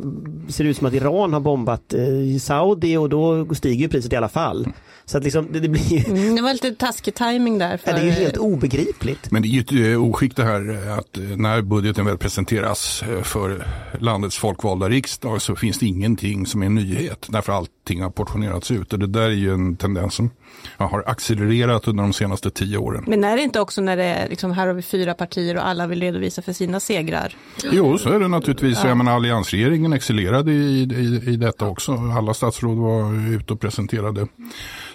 ser 0.49 0.63
det 0.63 0.69
ut 0.69 0.77
som 0.77 0.87
att 0.87 0.93
Iran 0.93 1.33
har 1.33 1.39
bombat 1.39 1.93
eh, 1.93 2.39
Saudi 2.39 2.97
och 2.97 3.09
då 3.09 3.55
stiger 3.55 3.87
priset 3.87 4.13
i 4.13 4.15
alla 4.15 4.29
fall. 4.29 4.67
Så 5.05 5.17
att 5.17 5.23
liksom, 5.23 5.47
det, 5.51 5.59
det 5.59 5.69
blir 5.69 5.93
ju... 5.93 6.05
Mm, 6.05 6.35
det 6.35 6.41
var 6.41 6.53
lite 6.53 6.71
taskig 6.71 7.15
timing 7.15 7.57
där. 7.57 7.77
För... 7.77 7.91
Ja, 7.91 7.97
det 7.97 8.01
är 8.01 8.05
ju 8.05 8.11
helt 8.11 8.37
obegripligt. 8.37 9.31
Men 9.31 9.41
det 9.41 9.47
är 9.47 9.49
ju 9.49 9.59
ett 9.59 9.93
eh, 9.93 10.03
oskick 10.03 10.35
det 10.35 10.43
här 10.43 10.87
eh, 10.87 10.97
att 10.97 11.17
när 11.37 11.61
budgeten 11.61 12.05
väl 12.05 12.17
presenteras 12.17 13.03
för 13.23 13.67
landets 13.99 14.37
folkvalda 14.37 14.89
riksdag 14.89 15.41
så 15.41 15.55
finns 15.55 15.79
det 15.79 15.85
ingenting 15.85 16.45
som 16.45 16.61
är 16.61 16.65
en 16.65 16.75
nyhet. 16.75 17.27
Därför 17.29 17.53
allting 17.53 18.01
har 18.01 18.09
portionerats 18.09 18.71
ut 18.71 18.93
och 18.93 18.99
det 18.99 19.07
där 19.07 19.21
är 19.21 19.29
ju 19.29 19.53
en 19.53 19.75
tendens 19.75 20.13
som 20.13 20.29
har 20.77 21.03
accelererat 21.07 21.87
under 21.87 22.03
de 22.03 22.13
senaste 22.13 22.51
tio 22.51 22.77
åren. 22.77 23.03
Men 23.07 23.23
är 23.23 23.37
det 23.37 23.43
inte 23.43 23.59
också 23.59 23.81
när 23.81 23.97
det 23.97 24.03
är 24.03 24.29
liksom, 24.29 24.51
här 24.51 24.67
har 24.67 24.73
vi 24.73 24.81
fyra 24.81 25.13
partier 25.13 25.57
och 25.57 25.67
alla 25.67 25.87
vill 25.87 26.01
redovisa 26.01 26.41
för 26.41 26.53
sina 26.53 26.79
segrar? 26.79 27.35
Jo, 27.71 27.97
så 27.97 28.09
är 28.09 28.19
det 28.19 28.27
naturligtvis. 28.27 28.79
Ja. 28.83 28.87
Jag 28.87 28.97
menar, 28.97 29.15
alliansregeringen 29.15 29.93
excellerade 29.93 30.51
i, 30.51 30.81
i, 30.81 31.31
i 31.31 31.35
detta 31.35 31.65
också. 31.65 31.91
Alla 32.17 32.33
statsråd 32.33 32.77
var 32.77 33.33
ute 33.35 33.53
och 33.53 33.59
presenterade 33.59 34.27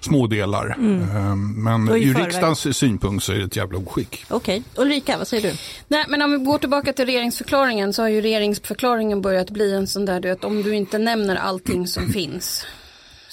smådelar. 0.00 0.75
Mm. 0.79 1.17
Ehm, 1.17 1.64
men 1.64 1.88
ur 1.88 2.14
riksdagens 2.14 2.76
synpunkt 2.76 3.25
så 3.25 3.32
är 3.32 3.37
det 3.37 3.44
ett 3.44 3.56
jävla 3.56 3.79
oskick. 3.79 4.25
Okej, 4.29 4.62
okay. 4.73 4.85
Ulrika, 4.85 5.19
vad 5.19 5.29
säger 5.29 5.50
du? 5.50 5.56
Nej, 5.88 6.05
men 6.09 6.23
om 6.23 6.32
vi 6.32 6.38
går 6.38 6.59
tillbaka 6.59 6.93
till 6.93 7.06
regeringsförklaringen 7.06 7.93
så 7.93 8.02
har 8.02 8.09
ju 8.09 8.20
regeringsförklaringen 8.20 9.23
börjat 9.23 9.50
bli 9.50 9.75
en 9.75 9.87
sån 9.87 10.05
där, 10.05 10.20
du 10.20 10.29
vet, 10.29 10.44
om 10.44 10.62
du 10.62 10.75
inte 10.75 10.99
nämner 10.99 11.37
allting 11.37 11.87
som 11.87 12.09
finns 12.12 12.67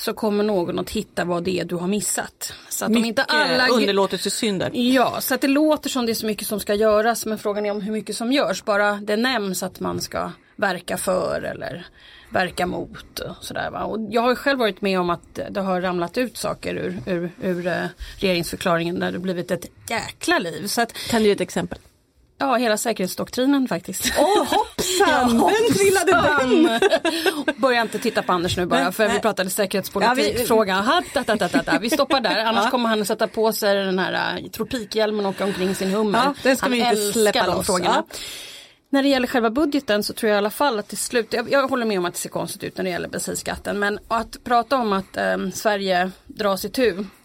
så 0.04 0.14
kommer 0.14 0.44
någon 0.44 0.80
att 0.80 0.90
hitta 0.90 1.26
vad 1.26 1.44
det 1.44 1.60
är 1.60 1.66
du 1.66 1.76
har 1.76 1.88
missat. 1.88 2.54
Så 2.70 2.86
att 2.86 2.92
mycket 2.92 3.08
inte 3.08 3.24
alla... 3.24 3.68
underlåtelsesynder. 3.68 4.72
Ja, 4.74 5.22
så 5.22 5.34
att 5.34 5.42
det 5.42 5.48
låter 5.48 5.90
som 5.90 6.06
det 6.06 6.12
är 6.12 6.14
så 6.14 6.26
mycket 6.26 6.48
som 6.48 6.60
ska 6.60 6.74
göras 6.74 7.26
men 7.26 7.38
frågan 7.38 7.66
är 7.66 7.72
om 7.72 7.82
hur 7.82 7.92
mycket 7.92 8.16
som 8.16 8.32
görs. 8.32 8.64
Bara 8.64 8.94
det 8.94 9.16
nämns 9.16 9.64
att 9.64 9.80
man 9.80 10.02
ska 10.02 10.32
verka 10.56 10.98
för 10.98 11.42
eller 11.42 11.86
verka 12.30 12.66
mot. 12.66 13.20
Och 13.20 13.36
sådär, 13.42 13.72
va? 13.72 13.84
Och 13.84 14.08
jag 14.10 14.22
har 14.22 14.36
själv 14.36 14.60
varit 14.60 14.82
med 14.82 15.00
om 15.00 15.10
att 15.10 15.40
det 15.50 15.62
har 15.62 15.82
ramlat 15.82 16.18
ut 16.18 16.38
saker 16.38 16.76
ur, 16.76 17.00
ur, 17.06 17.32
ur 17.42 17.68
uh, 17.68 17.86
regeringsförklaringen 18.20 19.00
där 19.00 19.12
det 19.12 19.20
blivit 19.20 19.52
ett 19.52 19.66
jäkla 19.90 20.40
liv. 20.40 20.68
Så 20.68 20.82
att, 20.82 20.94
kan 20.94 21.22
du 21.22 21.28
ge 21.28 21.34
ett 21.34 21.42
exempel? 21.42 21.80
Ja, 22.44 22.56
hela 22.56 22.78
säkerhetsdoktrinen 22.78 23.68
faktiskt. 23.68 24.14
Åh 24.20 24.26
oh, 24.26 24.46
hoppsan, 24.46 25.38
ja, 25.40 25.52
den 25.68 25.78
trillade 25.78 26.12
den! 26.12 26.80
Börja 27.56 27.82
inte 27.82 28.00
titta 28.00 28.24
på 28.24 28.32
Anders 28.32 28.58
nu 28.58 28.66
bara 28.66 28.92
för 28.92 29.10
vi 29.10 29.20
pratade 29.20 29.50
säkerhetspolitikfråga. 29.50 30.84
Ja, 30.86 31.02
vi, 31.74 31.78
vi 31.82 31.90
stoppar 31.90 32.22
där, 32.22 32.46
annars 32.46 32.64
ja. 32.66 32.72
kommer 32.72 32.90
han 32.90 33.06
sätta 33.06 33.28
på 33.28 33.54
sig 33.54 33.76
den 33.76 34.00
här 34.00 34.42
uh, 34.42 34.50
tropikhjälmen 34.50 35.26
och 35.26 35.32
åka 35.32 35.46
omkring 35.46 35.76
sin 35.76 35.90
hummer. 35.90 36.20
Ja, 36.20 36.34
den 36.44 36.58
ska 36.58 36.66
han 36.66 36.72
vi 36.72 36.80
inte 36.80 36.96
släppa 36.96 37.46
de 37.46 37.64
frågorna. 37.64 38.04
Ja. 38.10 38.18
När 38.90 39.04
det 39.04 39.10
gäller 39.10 39.28
själva 39.28 39.50
budgeten 39.50 40.04
så 40.04 40.14
tror 40.14 40.30
jag 40.30 40.36
i 40.36 40.38
alla 40.38 40.50
fall 40.50 40.80
att 40.80 40.88
till 40.88 40.98
slut, 40.98 41.34
jag, 41.34 41.52
jag 41.52 41.68
håller 41.68 41.86
med 41.86 42.00
om 42.00 42.06
att 42.06 42.14
det 42.14 42.20
ser 42.20 42.30
konstigt 42.30 42.64
ut 42.64 42.78
när 42.78 42.84
det 42.84 42.90
gäller 42.90 43.10
bensinskatten 43.10 43.80
men 43.80 44.00
att 44.08 44.44
prata 44.44 44.78
om 44.78 44.94
att 44.94 45.18
um, 45.36 45.52
Sverige 45.52 46.12
dras 46.28 46.66
i 46.66 46.70
tu 46.70 46.96
Eh, 46.98 47.23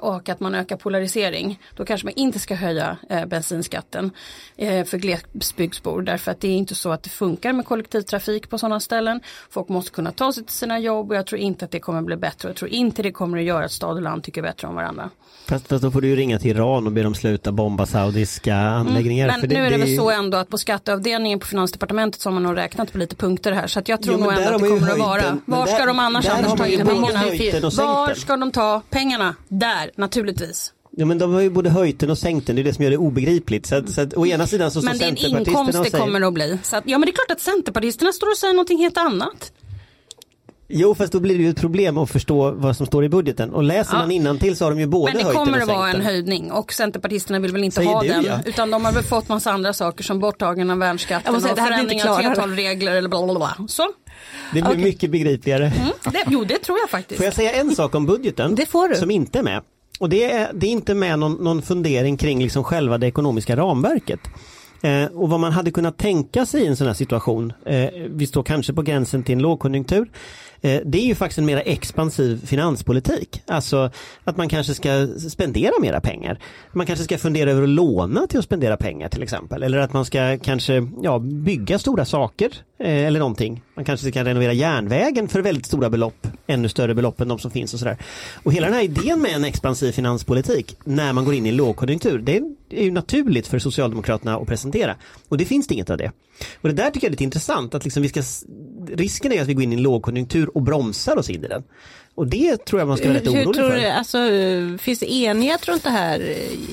och 0.00 0.28
att 0.28 0.40
man 0.40 0.54
ökar 0.54 0.76
polarisering. 0.76 1.60
Då 1.76 1.84
kanske 1.84 2.06
man 2.06 2.14
inte 2.16 2.38
ska 2.38 2.54
höja 2.54 2.96
eh, 3.10 3.26
bensinskatten 3.26 4.10
eh, 4.56 4.84
för 4.84 4.98
glesbygdsbor 4.98 6.02
därför 6.02 6.30
att 6.30 6.40
det 6.40 6.48
är 6.48 6.56
inte 6.56 6.74
så 6.74 6.90
att 6.90 7.02
det 7.02 7.10
funkar 7.10 7.52
med 7.52 7.66
kollektivtrafik 7.66 8.50
på 8.50 8.58
sådana 8.58 8.80
ställen. 8.80 9.20
Folk 9.50 9.68
måste 9.68 9.90
kunna 9.90 10.12
ta 10.12 10.32
sig 10.32 10.44
till 10.44 10.54
sina 10.54 10.78
jobb 10.78 11.10
och 11.10 11.16
jag 11.16 11.26
tror 11.26 11.40
inte 11.40 11.64
att 11.64 11.70
det 11.70 11.80
kommer 11.80 12.02
bli 12.02 12.16
bättre. 12.16 12.48
Jag 12.48 12.56
tror 12.56 12.70
inte 12.70 13.02
det 13.02 13.12
kommer 13.12 13.38
att 13.38 13.44
göra 13.44 13.64
att 13.64 13.72
stad 13.72 13.96
och 13.96 14.02
land 14.02 14.22
tycker 14.22 14.42
bättre 14.42 14.68
om 14.68 14.74
varandra. 14.74 15.10
Fast, 15.48 15.68
fast 15.68 15.82
då 15.82 15.90
får 15.90 16.00
du 16.00 16.08
ju 16.08 16.16
ringa 16.16 16.38
till 16.38 16.50
Iran 16.50 16.86
och 16.86 16.92
be 16.92 17.02
dem 17.02 17.14
sluta 17.14 17.52
bomba 17.52 17.86
saudiska 17.86 18.56
anläggningar. 18.56 19.28
Mm, 19.28 19.40
men 19.40 19.50
nu 19.50 19.56
är 19.56 19.70
det, 19.70 19.76
det 19.76 19.84
väl 19.84 19.96
så 19.96 20.10
ändå 20.10 20.38
att 20.38 20.48
på 20.48 20.58
skatteavdelningen 20.58 21.38
på 21.38 21.46
Finansdepartementet 21.46 22.20
så 22.20 22.28
har 22.28 22.34
man 22.34 22.42
nog 22.42 22.56
räknat 22.56 22.92
på 22.92 22.98
lite 22.98 23.16
punkter 23.16 23.52
här 23.52 23.66
så 23.66 23.78
att 23.78 23.88
jag 23.88 24.02
tror 24.02 24.16
jo, 24.18 24.24
nog 24.24 24.32
ändå 24.32 24.54
att 24.54 24.62
det 24.62 24.68
kommer 24.68 24.92
att 24.92 24.98
vara. 24.98 25.38
Var 25.44 25.66
ska 25.66 25.86
de 25.86 25.98
annars, 25.98 26.28
annars 26.28 26.58
ta 26.58 26.66
in 26.66 26.86
pengarna? 26.86 27.24
Var 27.76 28.14
ska 28.14 28.36
de 28.36 28.52
ta 28.52 28.82
pengarna? 28.90 29.34
Där, 29.48 29.90
naturligtvis. 29.96 30.72
Ja 30.98 31.06
men 31.06 31.18
de 31.18 31.32
har 31.32 31.40
ju 31.40 31.50
både 31.50 31.70
höjt 31.70 32.00
den 32.00 32.10
och 32.10 32.18
sänkt 32.18 32.46
den, 32.46 32.56
det 32.56 32.62
är 32.62 32.64
det 32.64 32.74
som 32.74 32.84
gör 32.84 32.90
det 32.90 32.96
obegripligt. 32.96 33.66
Så 33.66 33.76
att, 33.76 33.90
så 33.90 34.00
att, 34.00 34.14
å 34.14 34.26
ena 34.26 34.46
sidan 34.46 34.70
så 34.70 34.82
Men 34.82 34.98
det 34.98 35.04
är 35.04 35.08
en 35.08 35.16
inkomst 35.16 35.82
det 35.84 35.98
kommer 35.98 36.20
att 36.20 36.32
bli. 36.32 36.58
Så 36.62 36.76
att, 36.76 36.84
ja 36.86 36.98
men 36.98 37.06
det 37.06 37.10
är 37.10 37.14
klart 37.14 37.30
att 37.30 37.40
Centerpartisterna 37.40 38.12
står 38.12 38.30
och 38.30 38.36
säger 38.36 38.54
någonting 38.54 38.78
helt 38.78 38.96
annat. 38.96 39.52
Jo 40.68 40.94
fast 40.94 41.12
då 41.12 41.20
blir 41.20 41.36
det 41.36 41.42
ju 41.42 41.50
ett 41.50 41.60
problem 41.60 41.98
att 41.98 42.10
förstå 42.10 42.50
vad 42.50 42.76
som 42.76 42.86
står 42.86 43.04
i 43.04 43.08
budgeten 43.08 43.50
och 43.50 43.62
läser 43.62 43.94
ja. 43.94 43.98
man 43.98 44.10
innan 44.10 44.56
så 44.56 44.64
har 44.64 44.70
de 44.70 44.80
ju 44.80 44.86
både 44.86 45.12
höjt 45.12 45.24
Men 45.24 45.32
det 45.32 45.38
kommer 45.38 45.60
att 45.60 45.68
vara 45.68 45.90
en 45.90 46.00
höjning 46.00 46.52
och 46.52 46.72
Centerpartisterna 46.72 47.38
vill 47.38 47.52
väl 47.52 47.64
inte 47.64 47.74
Säger 47.74 47.90
ha 47.90 48.02
du, 48.02 48.08
den 48.08 48.24
ja. 48.24 48.38
utan 48.44 48.70
de 48.70 48.84
har 48.84 48.92
väl 48.92 49.02
fått 49.02 49.28
massa 49.28 49.52
andra 49.52 49.72
saker 49.72 50.04
som 50.04 50.18
borttagen 50.18 50.70
av 50.70 50.78
värnskatten 50.78 51.34
och 51.34 51.42
förändring 51.42 52.02
av 52.02 52.18
312-regler 52.18 52.94
eller 52.94 53.08
bla 53.08 53.24
bla 53.24 53.34
bla. 53.34 53.56
Så. 53.68 53.82
Det 54.54 54.62
blir 54.62 54.70
okay. 54.70 54.84
mycket 54.84 55.10
begripligare. 55.10 55.66
Mm, 55.66 55.92
det, 56.04 56.24
jo 56.26 56.44
det 56.44 56.58
tror 56.58 56.78
jag 56.78 56.90
faktiskt. 56.90 57.16
Får 57.16 57.24
jag 57.24 57.34
säga 57.34 57.52
en 57.52 57.74
sak 57.74 57.94
om 57.94 58.06
budgeten? 58.06 58.54
det 58.54 58.66
får 58.66 58.88
du. 58.88 58.94
Som 58.94 59.10
inte 59.10 59.38
är 59.38 59.42
med. 59.42 59.62
Och 59.98 60.08
det 60.08 60.32
är, 60.32 60.50
det 60.54 60.66
är 60.66 60.70
inte 60.70 60.94
med 60.94 61.18
någon, 61.18 61.32
någon 61.32 61.62
fundering 61.62 62.16
kring 62.16 62.42
liksom 62.42 62.64
själva 62.64 62.98
det 62.98 63.06
ekonomiska 63.06 63.56
ramverket. 63.56 64.20
Eh, 64.82 65.04
och 65.04 65.30
vad 65.30 65.40
man 65.40 65.52
hade 65.52 65.70
kunnat 65.70 65.98
tänka 65.98 66.46
sig 66.46 66.62
i 66.62 66.66
en 66.66 66.76
sån 66.76 66.86
här 66.86 66.94
situation, 66.94 67.52
eh, 67.66 67.88
vi 68.08 68.26
står 68.26 68.42
kanske 68.42 68.72
på 68.72 68.82
gränsen 68.82 69.22
till 69.22 69.32
en 69.32 69.42
lågkonjunktur, 69.42 70.08
Eh, 70.66 70.80
det 70.84 70.98
är 70.98 71.06
ju 71.06 71.14
faktiskt 71.14 71.38
en 71.38 71.46
mer 71.46 71.62
expansiv 71.66 72.46
finanspolitik. 72.46 73.42
Alltså 73.46 73.90
att 74.24 74.36
man 74.36 74.48
kanske 74.48 74.74
ska 74.74 75.08
spendera 75.30 75.72
mera 75.80 76.00
pengar. 76.00 76.38
Man 76.72 76.86
kanske 76.86 77.04
ska 77.04 77.18
fundera 77.18 77.50
över 77.50 77.62
att 77.62 77.68
låna 77.68 78.26
till 78.26 78.38
att 78.38 78.44
spendera 78.44 78.76
pengar 78.76 79.08
till 79.08 79.22
exempel. 79.22 79.62
Eller 79.62 79.78
att 79.78 79.92
man 79.92 80.04
ska 80.04 80.38
kanske 80.38 80.88
ja, 81.02 81.18
bygga 81.18 81.78
stora 81.78 82.04
saker 82.04 82.52
Eh, 82.78 83.06
eller 83.06 83.18
någonting. 83.18 83.62
Man 83.74 83.84
kanske 83.84 84.10
ska 84.10 84.24
renovera 84.24 84.52
järnvägen 84.52 85.28
för 85.28 85.40
väldigt 85.40 85.66
stora 85.66 85.90
belopp. 85.90 86.26
Ännu 86.46 86.68
större 86.68 86.94
belopp 86.94 87.20
än 87.20 87.28
de 87.28 87.38
som 87.38 87.50
finns 87.50 87.74
och 87.74 87.78
sådär. 87.78 87.96
Och 88.42 88.52
hela 88.52 88.66
den 88.66 88.74
här 88.74 88.82
idén 88.82 89.22
med 89.22 89.34
en 89.34 89.44
expansiv 89.44 89.92
finanspolitik 89.92 90.76
när 90.84 91.12
man 91.12 91.24
går 91.24 91.34
in 91.34 91.46
i 91.46 91.52
lågkonjunktur. 91.52 92.18
Det 92.18 92.36
är 92.70 92.84
ju 92.84 92.90
naturligt 92.90 93.46
för 93.46 93.58
Socialdemokraterna 93.58 94.36
att 94.36 94.46
presentera. 94.46 94.96
Och 95.28 95.38
det 95.38 95.44
finns 95.44 95.66
det 95.66 95.74
inget 95.74 95.90
av 95.90 95.98
det. 95.98 96.12
Och 96.60 96.68
det 96.68 96.74
där 96.74 96.90
tycker 96.90 97.06
jag 97.06 97.08
är 97.08 97.10
lite 97.10 97.24
intressant. 97.24 97.74
att 97.74 97.84
liksom 97.84 98.02
vi 98.02 98.08
ska, 98.08 98.22
Risken 98.88 99.32
är 99.32 99.42
att 99.42 99.48
vi 99.48 99.54
går 99.54 99.62
in 99.62 99.72
i 99.72 99.76
en 99.76 99.82
lågkonjunktur 99.82 100.56
och 100.56 100.62
bromsar 100.62 101.18
oss 101.18 101.30
in 101.30 101.44
i 101.44 101.48
den. 101.48 101.62
Och 102.16 102.26
det 102.26 102.64
tror 102.64 102.80
jag 102.80 102.88
man 102.88 102.96
ska 102.96 103.08
vara 103.08 103.18
rätt 103.18 103.26
Hur 103.26 103.32
orolig 103.32 103.54
tror 103.54 103.70
för. 103.70 103.76
du, 103.76 103.86
alltså, 103.86 104.18
finns 104.78 104.98
det 104.98 105.12
enighet 105.12 105.68
runt 105.68 105.82
det 105.82 105.90
här 105.90 106.20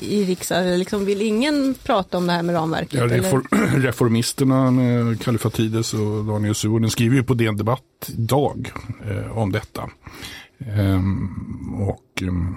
i 0.02 0.24
riksdagen? 0.24 0.78
Liksom, 0.78 1.04
vill 1.04 1.22
ingen 1.22 1.74
prata 1.84 2.18
om 2.18 2.26
det 2.26 2.32
här 2.32 2.42
med 2.42 2.54
ramverket? 2.54 3.00
Ja, 3.00 3.06
reformisterna 3.76 4.70
med 4.70 5.22
Kallifatides 5.22 5.94
och 5.94 6.24
Daniel 6.24 6.54
Suhonen 6.54 6.90
skriver 6.90 7.16
ju 7.16 7.22
på 7.22 7.34
DN 7.34 7.56
Debatt 7.56 7.80
idag 8.06 8.72
eh, 9.10 9.38
om 9.38 9.52
detta. 9.52 9.90
Ehm, 10.58 11.28
och 11.80 12.22
ehm, 12.22 12.56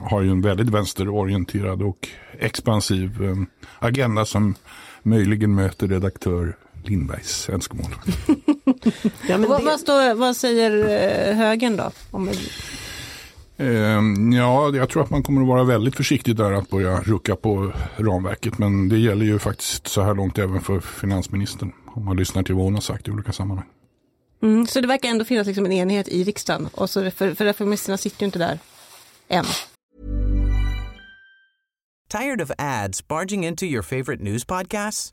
har 0.00 0.22
ju 0.22 0.30
en 0.30 0.40
väldigt 0.40 0.68
vänsterorienterad 0.68 1.82
och 1.82 2.08
expansiv 2.38 3.22
ehm, 3.22 3.46
agenda 3.78 4.24
som 4.24 4.54
möjligen 5.02 5.54
möter 5.54 5.88
redaktör 5.88 6.56
Lindbergs 6.84 7.48
önskemål. 7.48 7.86
Ja, 9.28 9.38
det, 9.38 9.46
vad, 9.46 9.80
står, 9.80 10.14
vad 10.14 10.36
säger 10.36 10.70
eh, 11.30 11.36
högern 11.36 11.76
då? 11.76 11.90
Om, 12.10 12.30
Ehm, 13.60 14.32
Ja, 14.32 14.70
jag 14.74 14.88
tror 14.88 15.02
att 15.02 15.10
man 15.10 15.22
kommer 15.22 15.40
att 15.42 15.48
vara 15.48 15.64
väldigt 15.64 15.96
försiktig 15.96 16.36
där 16.36 16.52
att 16.52 16.70
börja 16.70 17.00
rucka 17.00 17.36
på 17.36 17.72
ramverket. 17.96 18.58
Men 18.58 18.88
det 18.88 18.98
gäller 18.98 19.24
ju 19.24 19.38
faktiskt 19.38 19.88
så 19.88 20.02
här 20.02 20.14
långt 20.14 20.38
även 20.38 20.60
för 20.60 20.80
finansministern. 20.80 21.72
Om 21.86 22.04
man 22.04 22.16
lyssnar 22.16 22.42
till 22.42 22.54
vad 22.54 22.64
hon 22.64 22.74
har 22.74 22.80
sagt 22.80 23.08
i 23.08 23.10
olika 23.10 23.32
sammanhang. 23.32 23.66
mm, 24.42 24.66
så 24.66 24.80
det 24.80 24.86
verkar 24.86 25.08
ändå 25.08 25.24
finnas 25.24 25.46
liksom 25.46 25.66
en 25.66 25.72
enighet 25.72 26.08
i 26.08 26.24
riksdagen. 26.24 26.68
Och 26.74 26.90
så, 26.90 27.10
för, 27.10 27.34
för 27.34 27.44
reformisterna 27.44 27.96
sitter 27.96 28.20
ju 28.22 28.26
inte 28.26 28.38
där 28.38 28.58
än. 29.28 29.44
Tired 32.10 32.42
of 32.42 32.50
ads 32.58 33.08
barging 33.08 33.46
into 33.46 33.64
your 33.64 33.82
favorite 33.82 34.22
news 34.24 34.44
podcasts? 34.44 35.12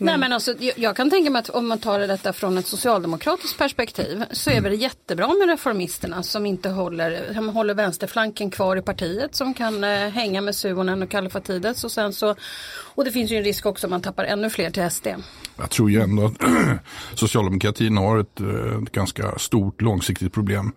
Nej 0.00 0.18
men 0.18 0.32
alltså 0.32 0.54
jag, 0.58 0.78
jag 0.78 0.96
kan 0.96 1.10
tänka 1.10 1.30
mig 1.30 1.40
att 1.40 1.48
om 1.50 1.68
man 1.68 1.78
tar 1.78 1.98
detta 1.98 2.32
från 2.32 2.58
ett 2.58 2.66
socialdemokratiskt 2.66 3.58
perspektiv 3.58 4.24
så 4.30 4.50
är 4.50 4.60
det 4.60 4.74
jättebra 4.74 5.28
med 5.28 5.48
reformisterna 5.48 6.22
som 6.22 6.46
inte 6.46 6.68
håller, 6.68 7.34
som 7.34 7.48
håller 7.48 7.74
vänsterflanken 7.74 8.50
kvar 8.50 8.76
i 8.76 8.82
partiet 8.82 9.34
som 9.34 9.54
kan 9.54 9.84
eh, 9.84 9.90
hänga 9.90 10.40
med 10.40 10.56
Suhonen 10.56 11.02
och 11.02 11.10
Kallifatides 11.10 11.84
och 11.84 11.92
sen 11.92 12.12
så 12.12 12.34
och 12.94 13.04
det 13.04 13.12
finns 13.12 13.30
ju 13.30 13.36
en 13.36 13.44
risk 13.44 13.66
också 13.66 13.86
om 13.86 13.90
man 13.90 14.02
tappar 14.02 14.24
ännu 14.24 14.50
fler 14.50 14.70
till 14.70 14.90
SD. 14.90 15.06
Jag 15.56 15.70
tror 15.70 15.90
ju 15.90 16.00
ändå 16.00 16.26
att 16.26 16.34
socialdemokratin 17.18 17.96
har 17.96 18.18
ett, 18.18 18.40
eh, 18.40 18.82
ett 18.82 18.92
ganska 18.92 19.38
stort 19.38 19.82
långsiktigt 19.82 20.32
problem. 20.32 20.72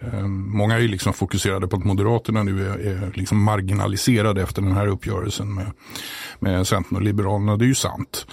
Eh, 0.00 0.22
Många 0.28 0.74
är 0.74 0.78
ju 0.78 0.88
liksom 0.88 1.12
fokuserade 1.12 1.68
på 1.68 1.76
att 1.76 1.84
Moderaterna 1.84 2.42
nu 2.42 2.66
är, 2.66 2.78
är 2.78 3.12
liksom 3.14 3.42
marginaliserade 3.42 4.42
efter 4.42 4.62
den 4.62 4.72
här 4.72 4.86
uppgörelsen 4.86 5.54
med, 5.54 5.66
med 6.38 6.66
Centern 6.66 6.96
och 6.96 7.02
Liberalerna. 7.02 7.56
Det 7.56 7.64
är 7.64 7.66
ju 7.66 7.74
sant. 7.74 8.26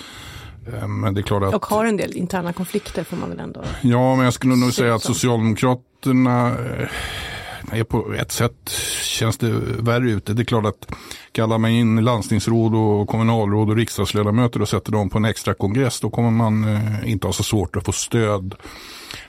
Eh, 0.74 0.88
Men 0.88 1.13
det 1.13 1.22
är 1.22 1.24
klart 1.24 1.44
att... 1.44 1.54
Och 1.54 1.66
har 1.66 1.86
en 1.86 1.98
del 1.98 2.18
interna 2.18 2.54
konflikter 2.54 3.04
får 3.04 3.18
man 3.18 3.30
väl 3.30 3.40
ändå. 3.40 3.63
Ja, 3.82 4.16
men 4.16 4.25
jag 4.25 4.34
skulle 4.34 4.56
nog 4.56 4.74
säga 4.74 4.96
att. 4.96 5.04
Socialdemokraterna 5.04 6.48
eh, 6.48 7.80
är 7.80 7.84
på 7.84 8.13
ett 8.13 8.32
sätt 8.32 8.70
känns 9.04 9.38
det 9.38 9.51
värre 9.80 10.12
ute. 10.12 10.34
Det 10.34 10.42
är 10.42 10.46
klart 10.46 10.66
att 10.66 10.92
kallar 11.32 11.58
man 11.58 11.72
in 11.72 12.04
landstingsråd 12.04 12.75
och 12.75 13.08
kommunalråd 13.08 13.70
och 13.70 13.75
riksdagsledamöter 13.75 14.62
och 14.62 14.70
sätter 14.70 14.92
dem 14.92 15.10
på 15.10 15.18
en 15.18 15.25
extra 15.25 15.54
kongress 15.54 16.00
då 16.00 16.10
kommer 16.10 16.32
man 16.32 16.75
eh, 16.75 17.12
inte 17.12 17.28
ha 17.28 17.34
så 17.34 17.44
svårt 17.44 17.75
att 17.75 17.86
få 17.86 17.92
stöd 17.92 18.56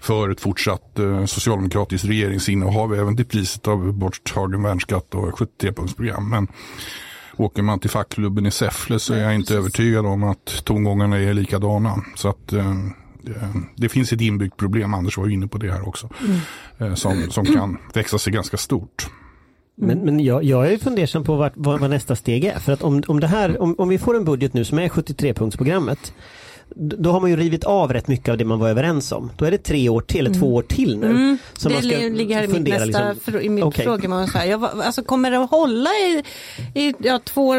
för 0.01 0.31
ett 0.31 0.41
fortsatt 0.41 0.99
socialdemokratiskt 1.27 2.07
regeringsinnehav 2.07 2.95
även 2.95 3.17
till 3.17 3.27
priset 3.27 3.69
av 3.69 3.93
borttagen 3.93 4.63
värnskatt 4.63 5.15
och 5.15 5.39
73-punktsprogram. 5.39 6.21
Men 6.21 6.49
åker 7.37 7.63
man 7.63 7.79
till 7.79 7.91
fackklubben 7.91 8.47
i 8.47 8.51
Säffle 8.51 8.99
så 8.99 9.15
är 9.15 9.19
jag 9.19 9.35
inte 9.35 9.55
övertygad 9.55 10.07
om 10.07 10.23
att 10.23 10.65
tongångarna 10.65 11.19
är 11.19 11.35
likadana. 11.35 12.05
Så 12.17 12.29
att 12.29 12.53
eh, 12.53 12.75
det 13.77 13.89
finns 13.89 14.13
ett 14.13 14.21
inbyggt 14.21 14.57
problem, 14.57 14.95
Anders 14.95 15.19
var 15.19 15.27
ju 15.27 15.33
inne 15.33 15.47
på 15.47 15.59
det 15.59 15.73
här 15.73 15.89
också, 15.89 16.09
eh, 16.79 16.95
som, 16.95 17.31
som 17.31 17.45
kan 17.45 17.79
växa 17.95 18.19
sig 18.19 18.33
ganska 18.33 18.57
stort. 18.57 19.07
Men, 19.75 19.99
men 19.99 20.21
jag, 20.21 20.45
jag 20.45 20.73
är 20.73 20.79
fundersam 20.79 21.25
på 21.25 21.37
vart, 21.37 21.53
vad, 21.57 21.81
vad 21.81 21.91
nästa 21.91 22.17
steg 22.17 22.45
är. 22.45 22.59
För 22.59 22.73
att 22.73 22.83
om, 22.83 23.03
om, 23.07 23.21
det 23.21 23.27
här, 23.27 23.63
om, 23.63 23.75
om 23.79 23.89
vi 23.89 23.99
får 23.99 24.17
en 24.17 24.25
budget 24.25 24.55
nu 24.55 24.65
som 24.65 24.79
är 24.79 24.89
73-punktsprogrammet 24.89 25.99
d- 26.05 26.13
då 26.77 27.11
har 27.13 27.21
man 27.21 27.31
ju 27.31 27.37
rivit 27.37 27.65
av 27.65 27.93
rätt 27.93 28.09
mycket 28.09 28.29
av 28.29 28.39
det 28.39 28.45
man 28.45 28.59
var 28.59 28.69
överens 28.69 29.13
om. 29.13 29.31
Då 29.37 29.45
är 29.45 29.51
det 29.51 29.59
tre 29.59 29.89
år 29.89 30.01
till, 30.01 30.27
eller 30.27 30.35
två 30.41 30.55
år 30.55 30.63
till 30.63 30.99
nu. 30.99 31.07
Mm. 31.07 31.39
som 31.53 31.69
det 31.69 31.75
man 31.75 31.83
ska 31.83 31.99
li- 31.99 32.11
ligger 32.11 32.35
här 32.37 32.45
i 32.45 32.49
mitt 32.49 32.63
nästa 32.69 33.13
liksom- 33.13 33.41
i 33.41 33.49
min 33.49 33.65
Okej. 33.65 33.85
fråga. 33.85 34.09
Man 34.09 34.27
säga. 34.29 34.47
Jag, 34.47 34.65
alltså, 34.65 35.03
kommer 35.03 35.31
det 35.31 35.39
att 35.45 35.51
hålla 35.51 35.91
i, 35.91 36.23
i 36.75 36.95
ja, 36.99 37.21
två 37.25 37.55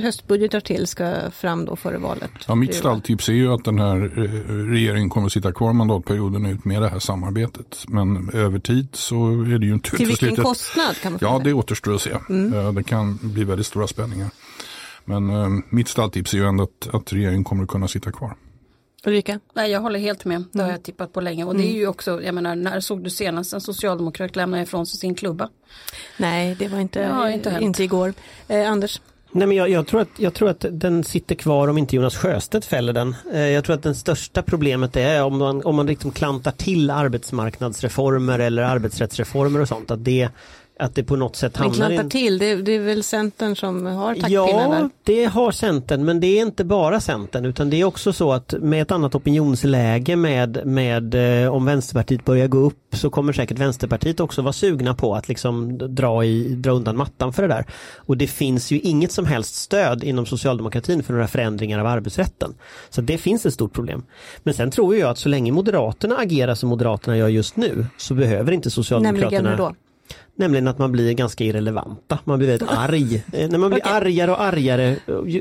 höstbudgetar 0.00 0.60
till 0.60 0.86
ska 0.86 1.14
fram 1.32 1.64
då 1.64 1.76
före 1.76 1.98
valet? 1.98 2.30
Ja, 2.46 2.54
mitt 2.54 2.74
stalltips 2.74 3.28
är 3.28 3.32
ju 3.32 3.52
att 3.54 3.64
den 3.64 3.78
här 3.78 3.96
eh, 4.18 4.52
regeringen 4.70 5.10
kommer 5.10 5.26
att 5.26 5.32
sitta 5.32 5.52
kvar 5.52 5.72
mandatperioden 5.72 6.46
ut 6.46 6.64
med 6.64 6.82
det 6.82 6.88
här 6.88 6.98
samarbetet. 6.98 7.84
Men 7.88 8.30
över 8.34 8.58
tid 8.58 8.88
så 8.92 9.16
är 9.30 9.58
det 9.58 9.66
ju 9.66 9.72
inte 9.72 9.90
Till 9.96 10.06
vilken 10.06 10.36
kostnad 10.36 10.96
kan 11.02 11.12
man 11.12 11.18
Ja, 11.22 11.40
det 11.44 11.52
återstår 11.52 11.94
att 11.94 12.00
se. 12.02 12.10
Eh, 12.10 12.72
Det 12.72 12.82
kan 12.82 13.18
bli 13.22 13.44
väldigt 13.44 13.66
stora 13.66 13.86
spänningar. 13.86 14.30
Men 15.08 15.30
eh, 15.30 15.48
mitt 15.70 15.88
stalltips 15.88 16.34
är 16.34 16.38
ju 16.38 16.44
ändå 16.46 16.64
att, 16.64 16.94
att 16.94 17.12
regeringen 17.12 17.44
kommer 17.44 17.62
att 17.62 17.68
kunna 17.68 17.88
sitta 17.88 18.12
kvar. 18.12 18.34
Ulrika? 19.06 19.40
Nej 19.54 19.70
jag 19.70 19.80
håller 19.80 19.98
helt 20.00 20.24
med, 20.24 20.40
det 20.40 20.58
Mm. 20.58 20.64
har 20.66 20.72
jag 20.72 20.82
tippat 20.82 21.12
på 21.12 21.20
länge 21.20 21.44
och 21.44 21.56
det 21.56 21.66
är 21.66 21.74
ju 21.76 21.86
också, 21.86 22.22
jag 22.22 22.34
menar 22.34 22.56
när 22.56 22.80
såg 22.80 23.04
du 23.04 23.10
senast 23.10 23.52
en 23.52 23.60
socialdemokrat 23.60 24.36
lämna 24.36 24.62
ifrån 24.62 24.86
sig 24.86 24.98
sin 25.00 25.14
klubba? 25.14 25.48
Nej, 26.16 26.56
det 26.58 26.68
var 26.68 26.78
inte, 26.78 27.00
Ja, 27.00 27.30
inte 27.30 27.58
inte, 27.60 27.84
igår. 27.84 28.14
Eh, 28.48 28.70
Anders? 28.70 29.00
Nej, 29.30 29.46
men 29.46 29.56
jag, 29.56 29.68
jag, 29.68 29.86
tror 29.86 30.00
att, 30.00 30.08
jag 30.16 30.34
tror 30.34 30.48
att 30.50 30.64
den 30.70 31.04
sitter 31.04 31.34
kvar 31.34 31.68
om 31.68 31.78
inte 31.78 31.96
Jonas 31.96 32.16
Sjöstedt 32.16 32.64
fäller 32.66 32.92
den. 32.92 33.14
Eh, 33.32 33.40
Jag 33.40 33.64
tror 33.64 33.76
att 33.76 33.82
det 33.82 33.94
största 33.94 34.42
problemet 34.42 34.96
är 34.96 35.24
om 35.24 35.38
man, 35.38 35.64
om 35.64 35.76
man 35.76 35.86
liksom 35.86 36.10
klantar 36.10 36.50
till 36.50 36.90
arbetsmarknadsreformer 36.90 38.38
eller 38.38 38.62
arbetsrättsreformer 38.62 39.60
och 39.60 39.68
sånt. 39.68 39.90
Att 39.90 40.04
det, 40.04 40.28
att 40.78 40.94
det 40.94 41.04
på 41.04 41.16
något 41.16 41.36
sätt 41.36 41.56
hamnar 41.56 41.90
i 41.90 41.94
klantar 41.94 42.10
till, 42.10 42.38
det, 42.38 42.54
det 42.54 42.72
är 42.72 42.80
väl 42.80 43.02
Centern 43.02 43.56
som 43.56 43.86
har 43.86 44.14
taktpinnen 44.14 44.32
Ja, 44.32 44.68
där? 44.70 44.90
det 45.04 45.24
har 45.24 45.50
Centern, 45.52 46.04
men 46.04 46.20
det 46.20 46.26
är 46.26 46.42
inte 46.42 46.64
bara 46.64 47.00
Centern 47.00 47.44
utan 47.44 47.70
det 47.70 47.80
är 47.80 47.84
också 47.84 48.12
så 48.12 48.32
att 48.32 48.54
med 48.60 48.82
ett 48.82 48.90
annat 48.90 49.14
opinionsläge 49.14 50.16
med, 50.16 50.66
med 50.66 51.44
eh, 51.44 51.54
om 51.54 51.64
Vänsterpartiet 51.64 52.24
börjar 52.24 52.48
gå 52.48 52.58
upp 52.58 52.78
så 52.92 53.10
kommer 53.10 53.32
säkert 53.32 53.58
Vänsterpartiet 53.58 54.20
också 54.20 54.42
vara 54.42 54.52
sugna 54.52 54.94
på 54.94 55.14
att 55.14 55.28
liksom 55.28 55.78
dra, 55.78 56.24
i, 56.24 56.54
dra 56.54 56.70
undan 56.70 56.96
mattan 56.96 57.32
för 57.32 57.42
det 57.42 57.48
där. 57.48 57.64
Och 57.96 58.16
det 58.16 58.26
finns 58.26 58.70
ju 58.70 58.80
inget 58.80 59.12
som 59.12 59.26
helst 59.26 59.54
stöd 59.54 60.04
inom 60.04 60.26
socialdemokratin 60.26 61.02
för 61.02 61.12
några 61.12 61.28
förändringar 61.28 61.78
av 61.78 61.86
arbetsrätten. 61.86 62.54
Så 62.90 63.00
det 63.00 63.18
finns 63.18 63.46
ett 63.46 63.54
stort 63.54 63.72
problem. 63.72 64.04
Men 64.42 64.54
sen 64.54 64.70
tror 64.70 64.96
jag 64.96 65.10
att 65.10 65.18
så 65.18 65.28
länge 65.28 65.52
Moderaterna 65.52 66.16
agerar 66.16 66.54
som 66.54 66.68
Moderaterna 66.68 67.16
gör 67.16 67.28
just 67.28 67.56
nu 67.56 67.86
så 67.96 68.14
behöver 68.14 68.52
inte 68.52 68.70
Socialdemokraterna 68.70 69.42
Nämligen 69.42 69.58
då? 69.58 69.74
Nämligen 70.36 70.68
att 70.68 70.78
man 70.78 70.92
blir 70.92 71.12
ganska 71.12 71.44
irrelevanta. 71.44 72.18
Man 72.24 72.38
blir 72.38 72.48
väldigt 72.48 72.68
arg. 72.76 73.22
Eh, 73.32 73.48
När 73.50 73.58
man 73.58 73.70
blir 73.70 73.86
argare 73.86 74.30
och 74.30 74.40
argare. 74.42 74.96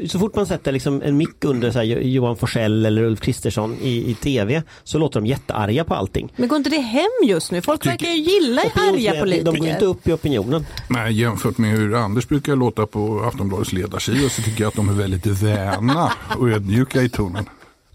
Så 0.07 0.19
fort 0.19 0.36
man 0.36 0.45
sätter 0.45 0.71
liksom 0.71 1.01
en 1.01 1.17
mick 1.17 1.45
under 1.45 1.71
så 1.71 1.77
här, 1.79 1.86
Johan 1.86 2.36
Forsell 2.38 2.86
eller 2.86 3.03
Ulf 3.03 3.21
Kristersson 3.21 3.77
i, 3.81 4.12
i 4.12 4.13
tv 4.13 4.63
så 4.83 4.97
låter 4.97 5.19
de 5.21 5.25
jättearga 5.27 5.83
på 5.83 5.93
allting. 5.95 6.33
Men 6.36 6.47
går 6.47 6.57
inte 6.57 6.69
det 6.69 6.79
hem 6.79 7.03
just 7.24 7.51
nu? 7.51 7.62
Folk 7.62 7.86
verkar 7.86 8.07
ju 8.07 8.17
gilla 8.17 8.62
arga 8.62 9.19
politiker. 9.19 9.43
De 9.45 9.57
går 9.59 9.67
inte 9.67 9.86
upp 9.86 10.07
i 10.07 10.13
opinionen. 10.13 10.65
Nej, 10.89 11.13
jämfört 11.13 11.57
med 11.57 11.71
hur 11.71 11.95
Anders 11.95 12.27
brukar 12.27 12.55
låta 12.55 12.86
på 12.88 13.24
Aftonbladets 13.27 13.74
ledarsida 13.74 14.29
så 14.29 14.41
tycker 14.41 14.62
jag 14.62 14.67
att 14.67 14.75
de 14.75 14.89
är 14.89 14.93
väldigt 14.93 15.25
väna 15.25 16.12
och 16.39 16.50
ödmjuka 16.50 17.01
i 17.01 17.09
tonen. 17.09 17.45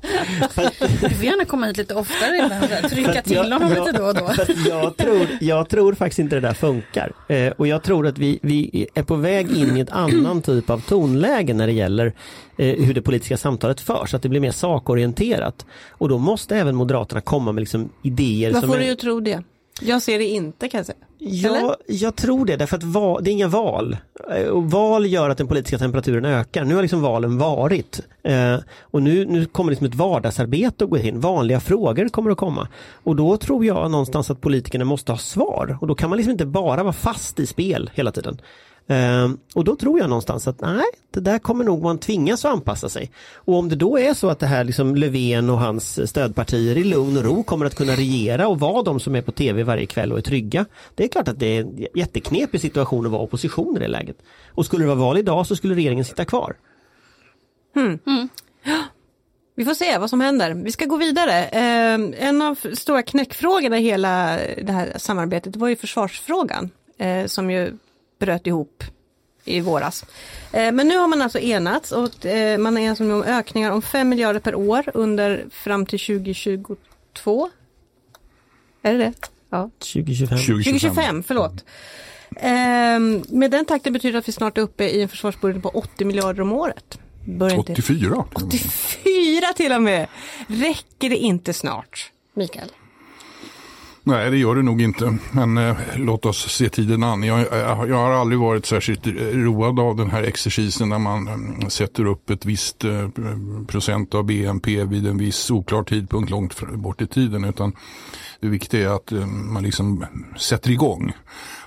Du 1.01 1.11
får 1.11 1.25
gärna 1.25 1.45
komma 1.45 1.67
hit 1.67 1.77
lite 1.77 1.95
oftare 1.95 2.37
ibland, 2.37 2.91
trycka 2.91 3.23
till 3.23 3.37
honom 3.37 3.69
lite 3.69 3.93
då 3.93 4.05
och 4.05 4.15
då. 4.15 4.31
Jag, 4.69 4.97
tror, 4.97 5.27
jag 5.41 5.69
tror 5.69 5.95
faktiskt 5.95 6.19
inte 6.19 6.37
det 6.37 6.41
där 6.41 6.55
funkar. 6.55 7.13
Eh, 7.29 7.53
och 7.53 7.67
jag 7.67 7.83
tror 7.83 8.07
att 8.07 8.19
vi, 8.19 8.39
vi 8.43 8.87
är 8.95 9.03
på 9.03 9.15
väg 9.15 9.57
in 9.57 9.77
i 9.77 9.81
ett 9.81 9.91
annan 9.91 10.43
typ 10.43 10.71
av 10.71 10.81
tonläge 10.81 11.55
när 11.55 11.67
det 11.67 11.73
gäller 11.73 12.07
eh, 12.57 12.85
hur 12.85 12.95
det 12.95 13.03
politiska 13.03 13.37
samtalet 13.37 13.81
förs. 13.81 14.15
Att 14.15 14.23
det 14.23 14.29
blir 14.29 14.41
mer 14.41 14.51
sakorienterat. 14.51 15.67
Och 15.91 16.09
då 16.09 16.19
måste 16.19 16.57
även 16.57 16.75
Moderaterna 16.75 17.21
komma 17.21 17.53
med 17.53 17.61
liksom 17.61 17.91
idéer 18.03 18.53
som 18.53 18.69
får 18.69 18.81
är... 18.81 18.89
du 18.89 18.95
tro 18.95 19.21
det? 19.21 19.43
Jag 19.81 20.03
ser 20.03 20.19
det 20.19 20.25
inte 20.25 20.69
kan 20.69 20.79
jag 20.79 20.87
säga. 20.87 20.99
Eller? 21.49 21.61
Ja, 21.61 21.77
jag 21.89 22.17
tror 22.17 22.47
det 22.47 22.57
därför 22.57 22.77
att 22.77 22.83
va, 22.83 23.21
det 23.21 23.31
är 23.31 23.33
inga 23.33 23.49
val. 23.49 23.97
Eh, 24.37 24.47
Och 24.47 24.71
val 24.71 25.07
gör 25.07 25.31
att 25.31 25.39
den 25.39 25.47
politiska 25.47 25.79
temperaturen 25.79 26.25
ökar. 26.25 26.65
Nu 26.65 26.75
har 26.75 26.83
liksom 26.83 27.01
valen 27.01 27.39
varit. 27.39 28.01
Eh, 28.23 28.57
och 28.81 29.03
nu, 29.03 29.25
nu 29.27 29.45
kommer 29.45 29.71
liksom 29.71 29.87
ett 29.87 29.95
vardagsarbete 29.95 30.85
att 30.85 30.91
gå 30.91 30.99
in. 30.99 31.21
Vanliga 31.21 31.61
frågor 31.61 32.09
kommer 32.09 32.31
att 32.31 32.37
komma. 32.39 32.69
Och 33.05 33.17
då 33.17 33.37
tror 33.37 33.65
jag 33.65 33.91
någonstans 33.91 34.31
att 34.31 34.41
politikerna 34.41 34.85
måste 34.85 35.13
ha 35.13 35.19
svar. 35.19 35.79
Och 35.81 35.87
då 35.87 35.95
kan 35.95 36.11
man 36.11 36.17
liksom 36.17 36.33
inte 36.33 36.47
bara 36.47 36.83
vara 36.83 36.93
fast 36.93 37.41
i 37.41 37.47
spel 37.47 37.91
hela 37.95 38.13
tiden. 38.13 38.41
Ehm, 38.87 39.39
och 39.55 39.65
då 39.65 39.77
tror 39.77 39.99
jag 39.99 40.09
någonstans 40.09 40.49
att 40.49 40.61
nej, 40.61 40.85
det 41.11 41.21
där 41.21 41.39
kommer 41.39 41.65
nog 41.65 41.83
man 41.83 41.99
tvingas 41.99 42.45
att 42.45 42.53
anpassa 42.53 42.89
sig. 42.89 43.11
Och 43.35 43.55
om 43.55 43.69
det 43.69 43.77
då 43.77 43.99
är 43.99 44.15
så 44.15 44.29
att 44.29 44.39
det 44.39 44.47
här 44.47 44.65
liksom 44.65 44.95
Löfven 44.95 45.51
och 45.51 45.59
hans 45.59 46.09
stödpartier 46.11 46.79
i 46.79 46.85
lugn 46.85 47.17
och 47.17 47.25
ro 47.25 47.43
kommer 47.43 47.67
att 47.67 47.75
kunna 47.75 47.93
regera 47.93 48.49
och 48.49 48.61
vara 48.61 48.83
de 48.83 49.01
som 49.01 49.17
är 49.17 49.23
på 49.23 49.33
tv 49.33 49.63
varje 49.63 49.87
kväll 49.87 50.13
och 50.13 50.19
är 50.19 50.23
trygga. 50.23 50.67
Det 50.95 51.05
är 51.05 51.09
klart 51.09 51.29
att 51.29 51.39
det 51.39 51.47
är 51.47 51.61
en 51.61 51.87
jätteknepig 51.95 52.61
situation 52.61 53.07
att 53.07 53.13
vara 53.13 53.23
opposition 53.23 53.77
i 53.77 53.81
det 53.81 53.89
läget. 53.89 54.17
Och 54.49 54.67
skulle 54.67 54.83
det 54.83 54.89
vara 54.89 54.99
val 54.99 55.19
idag 55.19 55.47
så 55.47 55.57
skulle 55.57 55.75
regeringen 55.75 56.05
sitta 56.05 56.25
kvar. 56.25 56.57
Vi 59.55 59.65
får 59.65 59.75
se 59.75 59.99
vad 59.99 60.11
som 60.11 60.21
händer. 60.21 60.55
Vi 60.55 60.73
ska 60.73 60.85
gå 60.85 60.97
vidare. 60.97 61.45
Eh, 61.45 62.29
en 62.29 62.43
av 62.43 62.59
stora 62.75 63.03
knäckfrågorna 63.03 63.79
i 63.79 63.83
hela 63.83 64.39
det 64.63 64.73
här 64.73 64.93
samarbetet 64.97 65.57
var 65.57 65.69
ju 65.69 65.77
försvarsfrågan 65.77 66.71
eh, 66.99 67.27
som 67.27 67.51
ju 67.51 67.73
bröt 68.23 68.47
ihop 68.47 68.85
i 69.45 69.61
våras. 69.61 70.05
Eh, 70.53 70.73
men 70.73 70.89
nu 70.89 70.97
har 70.97 71.09
man 71.09 71.23
alltså 71.23 71.39
enats 71.39 71.93
och 71.93 72.27
eh, 72.27 72.59
man 72.59 72.79
är 72.79 72.91
alltså 72.91 73.05
om 73.05 73.23
ökningar 73.23 73.71
om 73.71 73.83
5 73.83 74.09
miljarder 74.09 74.41
per 74.41 74.55
år 74.55 74.91
under 74.95 75.45
fram 75.51 75.87
till 75.87 75.99
2022. 75.99 77.51
Är 78.83 78.93
det 78.93 78.99
det? 78.99 79.13
Ja. 79.51 79.71
2025. 79.79 80.39
2025, 80.39 81.23
förlåt. 81.23 81.65
Ehm, 82.37 83.23
med 83.29 83.51
den 83.51 83.65
takten 83.65 83.93
betyder 83.93 84.13
det 84.13 84.19
att 84.19 84.29
vi 84.29 84.33
snart 84.33 84.59
är 84.59 84.63
uppe 84.63 84.85
i 84.85 85.03
en 85.03 85.09
försvarsbudget 85.09 85.63
på 85.63 85.69
80 85.69 86.05
miljarder 86.05 86.43
om 86.43 86.53
året. 86.53 86.99
Börjar 87.25 87.57
inte... 87.57 87.73
84. 87.73 88.25
84 88.35 89.53
till 89.57 89.73
och 89.73 89.83
med! 89.83 90.09
Räcker 90.47 91.11
det 91.11 91.17
inte 91.17 91.53
snart, 91.53 92.13
Mikael? 92.35 92.69
Nej, 94.05 94.31
det 94.31 94.37
gör 94.37 94.55
det 94.55 94.63
nog 94.63 94.83
inte. 94.83 95.19
Men 95.33 95.59
eh, 95.59 95.77
låt 95.97 96.27
oss 96.27 96.53
se 96.53 96.69
tiden 96.69 97.03
an. 97.03 97.23
Jag, 97.23 97.41
jag, 97.41 97.89
jag 97.89 97.97
har 97.97 98.11
aldrig 98.11 98.39
varit 98.39 98.67
särskilt 98.67 99.07
road 99.33 99.81
av 99.81 99.97
den 99.97 100.11
här 100.11 100.23
exercisen 100.23 100.89
när 100.89 100.99
man 100.99 101.29
eh, 101.29 101.69
sätter 101.69 102.05
upp 102.05 102.31
ett 102.31 102.47
visst 102.47 102.85
eh, 102.85 103.09
procent 103.67 104.15
av 104.15 104.25
BNP 104.25 104.85
vid 104.85 105.07
en 105.07 105.19
viss 105.19 105.51
oklar 105.51 105.83
tidpunkt 105.83 106.31
långt 106.31 106.61
bort 106.73 107.03
i 107.03 107.07
tiden. 107.07 107.45
Utan 107.45 107.73
det 108.41 108.49
viktiga 108.49 108.91
är 108.91 108.95
att 108.97 109.13
eh, 109.13 109.27
man 109.27 109.63
liksom 109.63 110.05
sätter 110.39 110.71
igång. 110.71 111.13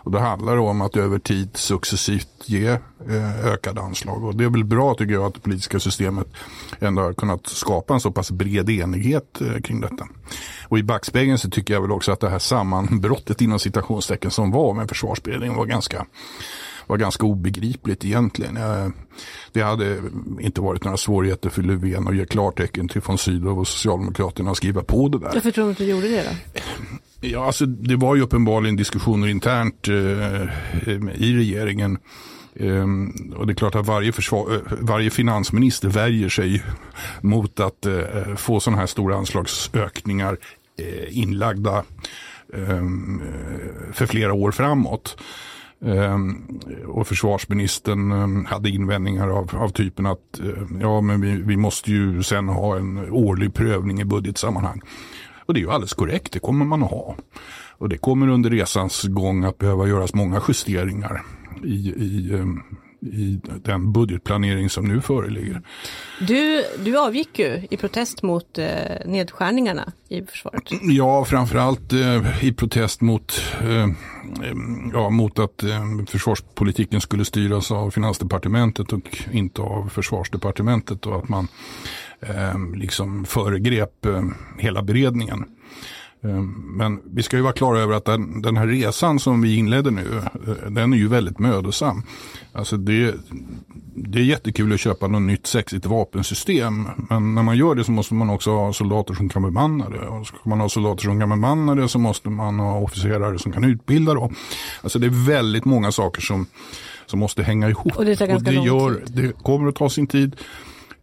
Och 0.06 0.12
det 0.12 0.20
handlar 0.20 0.58
om 0.58 0.82
att 0.82 0.98
över 0.98 1.20
tid 1.20 1.50
successivt 1.54 2.28
ge 2.46 2.68
eh, 3.10 3.46
ökade 3.46 3.82
anslag. 3.82 4.24
Och 4.24 4.36
det 4.36 4.44
är 4.44 4.50
väl 4.50 4.64
bra 4.64 4.94
tycker 4.94 5.14
jag 5.14 5.26
att 5.26 5.34
det 5.34 5.40
politiska 5.40 5.80
systemet 5.80 6.28
ändå 6.80 7.02
har 7.02 7.14
kunnat 7.14 7.48
skapa 7.48 7.94
en 7.94 8.00
så 8.00 8.12
pass 8.12 8.32
bred 8.32 8.70
enighet 8.70 9.42
eh, 9.42 9.62
kring 9.62 9.82
detta. 9.82 10.08
Och 10.68 10.80
i 10.80 10.84
backspegeln 10.84 11.38
så 11.38 11.50
tycker 11.50 11.74
jag 11.74 11.82
väl 11.82 11.92
också 11.92 12.12
att 12.12 12.20
det 12.20 12.30
här 12.30 12.40
sammanbrottet 12.40 13.42
inom 13.42 13.60
citationstecken 13.60 14.32
som 14.32 14.52
var 14.52 14.74
med 14.74 14.90
försvarsberedningen 14.90 15.58
var 15.58 15.66
ganska 15.66 16.06
var 16.88 16.98
ganska 16.98 17.26
obegripligt 17.26 18.06
egentligen. 18.06 18.58
Eh, 18.58 18.88
det 19.52 19.62
hade 19.62 20.02
inte 20.40 20.62
varit 20.62 20.84
några 20.84 20.98
svårigheter 20.98 21.50
för 21.50 21.62
Löfven 21.62 22.08
att 22.08 22.16
ge 22.16 22.26
klartecken 22.26 22.88
till 22.88 23.02
von 23.06 23.18
Sydow 23.18 23.60
och 23.60 23.68
Socialdemokraterna 23.68 24.52
att 24.52 24.58
skriva 24.58 24.84
på 24.84 25.08
det 25.08 25.20
där. 25.20 25.32
Varför 25.34 25.52
tror 25.52 25.64
du 25.64 25.70
inte 25.70 25.86
gjorde 25.86 26.08
det 26.08 26.24
då? 26.24 26.62
Ja, 27.32 27.46
alltså, 27.46 27.66
det 27.66 27.96
var 27.96 28.16
ju 28.16 28.22
uppenbarligen 28.22 28.76
diskussioner 28.76 29.28
internt 29.28 29.88
eh, 29.88 30.42
eh 30.42 30.48
i 31.16 31.38
regeringen. 31.38 31.98
Um, 32.60 33.34
och 33.38 33.48
det 33.48 33.54
är 33.54 33.56
klart 33.56 33.76
att 33.76 33.86
varje, 33.86 34.12
försvar, 34.12 34.54
eh, 34.54 34.60
varje 34.82 35.10
finansminister 35.10 35.90
värjer 35.90 36.30
sig 36.30 36.64
mot 37.22 37.60
att 37.60 37.86
uh, 37.86 38.36
få 38.36 38.60
sådana 38.60 38.80
här 38.80 38.88
stora 38.88 39.16
anslagsökningar 39.16 40.38
uh, 40.82 41.18
inlagda 41.18 41.84
ehm, 42.54 43.22
eh, 43.22 43.94
för 43.94 44.06
flera 44.06 44.34
år 44.34 44.52
framåt. 44.52 45.18
Um, 45.80 46.60
och 46.88 47.08
försvarsministern 47.08 48.12
um, 48.12 48.46
hade 48.46 48.70
invändningar 48.70 49.28
av, 49.28 49.56
av 49.56 49.70
typen 49.70 50.06
att 50.06 50.40
uh, 50.44 50.64
ja, 50.82 51.02
men 51.02 51.22
vi, 51.22 51.42
vi 51.42 51.58
måste 51.58 51.92
ju 51.92 52.24
sen 52.24 52.50
ha 52.50 52.78
en 52.78 53.10
årlig 53.12 53.54
prövning 53.54 54.02
i 54.02 54.06
budgetsammanhang. 54.06 54.82
Och 55.46 55.54
det 55.54 55.60
är 55.60 55.62
ju 55.62 55.72
alldeles 55.72 55.94
korrekt, 55.94 56.32
det 56.32 56.40
kommer 56.40 56.66
man 56.66 56.84
att 56.84 56.92
ha. 56.92 57.16
Och 57.78 57.90
det 57.90 57.98
kommer 57.98 58.28
under 58.28 58.50
resans 58.50 59.04
gång 59.04 59.44
att 59.44 59.58
behöva 59.58 59.88
göras 59.88 60.14
många 60.14 60.42
justeringar 60.48 61.22
i, 61.64 61.90
i, 61.90 62.34
eh, 62.34 62.46
i 63.02 63.40
den 63.64 63.92
budgetplanering 63.92 64.70
som 64.70 64.88
nu 64.88 65.02
föreligger. 65.02 65.62
Du, 66.28 66.64
du 66.86 66.98
avgick 67.00 67.40
ju 67.40 67.68
i 67.70 67.78
protest 67.78 68.24
mot 68.24 68.58
eh, 68.58 68.68
nedskärningarna 69.06 69.92
i 70.10 70.22
försvaret. 70.22 70.64
Ja, 70.82 71.26
framförallt 71.26 71.94
eh, 71.94 72.46
i 72.46 72.54
protest 72.54 73.02
mot, 73.02 73.42
eh, 73.62 73.88
ja, 74.94 75.10
mot 75.10 75.40
att 75.40 75.64
eh, 75.64 75.84
försvarspolitiken 76.08 77.02
skulle 77.02 77.26
styras 77.26 77.72
av 77.72 77.92
finansdepartementet 77.92 78.94
och 78.94 79.18
inte 79.32 79.62
av 79.62 79.90
försvarsdepartementet 79.90 81.06
och 81.06 81.16
att 81.16 81.30
man 81.30 81.48
liksom 82.76 83.26
föregrep 83.26 84.06
eh, 84.06 84.24
hela 84.58 84.84
beredningen. 84.84 85.46
Eh, 86.24 86.42
Men 86.78 87.02
vi 87.06 87.24
ska 87.24 87.38
ju 87.38 87.44
vara 87.44 87.54
klara 87.54 87.80
över 87.80 87.96
att 87.96 88.06
den, 88.06 88.42
den 88.42 88.58
här 88.58 88.68
resan 88.68 89.20
som 89.20 89.42
vi 89.42 89.56
inledde 89.56 89.92
nu, 89.92 90.22
eh, 90.48 90.72
den 90.72 90.94
är 90.94 90.98
ju 90.98 91.08
väldigt 91.08 91.40
mödosam. 91.40 92.04
Alltså 92.54 92.78
det, 92.78 93.16
det 93.96 94.20
är 94.20 94.24
jättekul 94.24 94.74
att 94.74 94.80
köpa 94.80 95.08
något 95.08 95.22
nytt 95.22 95.48
sexigt 95.48 95.86
vapensystem. 95.86 96.88
Men 97.10 97.36
när 97.36 97.44
man 97.44 97.58
gör 97.58 97.76
det 97.76 97.84
så 97.84 97.92
måste 97.92 98.14
man 98.14 98.30
också 98.30 98.52
ha 98.52 98.74
soldater 98.74 99.14
som 99.14 99.30
kan 99.30 99.42
bemanna 99.42 99.90
det. 99.90 100.08
Och 100.08 100.28
ska 100.28 100.38
man 100.44 100.60
ha 100.60 100.70
soldater 100.70 101.04
som 101.04 101.20
kan 101.20 101.30
bemanna 101.30 101.76
det 101.76 101.88
så 101.88 102.00
måste 102.00 102.30
man 102.30 102.60
ha 102.60 102.80
officerare 102.80 103.40
som 103.40 103.52
kan 103.52 103.64
utbilda 103.64 104.14
det. 104.14 104.30
Alltså 104.82 105.00
det 105.00 105.08
är 105.08 105.28
väldigt 105.28 105.66
många 105.66 105.92
saker 105.92 106.22
som, 106.22 106.46
som 107.06 107.20
måste 107.20 107.44
hänga 107.44 107.70
ihop. 107.70 107.98
Och 107.98 108.06
det 108.06 108.16
tar 108.16 108.28
ganska 108.28 108.52
lång 108.52 108.66
gör, 108.66 108.94
tid. 108.94 109.16
Det 109.16 109.44
kommer 109.44 109.68
att 109.68 109.76
ta 109.76 109.90
sin 109.90 110.08
tid. 110.08 110.36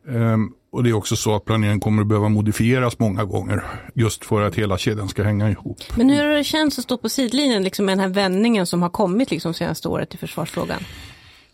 Ehm, 0.08 0.52
och 0.72 0.84
det 0.84 0.90
är 0.90 0.94
också 0.94 1.16
så 1.16 1.34
att 1.34 1.44
planeringen 1.44 1.80
kommer 1.80 2.02
att 2.02 2.08
behöva 2.08 2.28
modifieras 2.28 2.98
många 2.98 3.24
gånger. 3.24 3.64
Just 3.94 4.24
för 4.24 4.42
att 4.42 4.54
hela 4.54 4.78
kedjan 4.78 5.08
ska 5.08 5.22
hänga 5.22 5.50
ihop. 5.50 5.82
Men 5.94 6.10
hur 6.10 6.24
har 6.24 6.34
det 6.34 6.44
känts 6.44 6.78
att 6.78 6.84
stå 6.84 6.98
på 6.98 7.08
sidlinjen 7.08 7.62
liksom 7.62 7.86
med 7.86 7.92
den 7.92 8.00
här 8.00 8.08
vändningen 8.08 8.66
som 8.66 8.82
har 8.82 8.90
kommit 8.90 9.30
liksom 9.30 9.54
senaste 9.54 9.88
året 9.88 10.14
i 10.14 10.16
försvarsfrågan? 10.16 10.84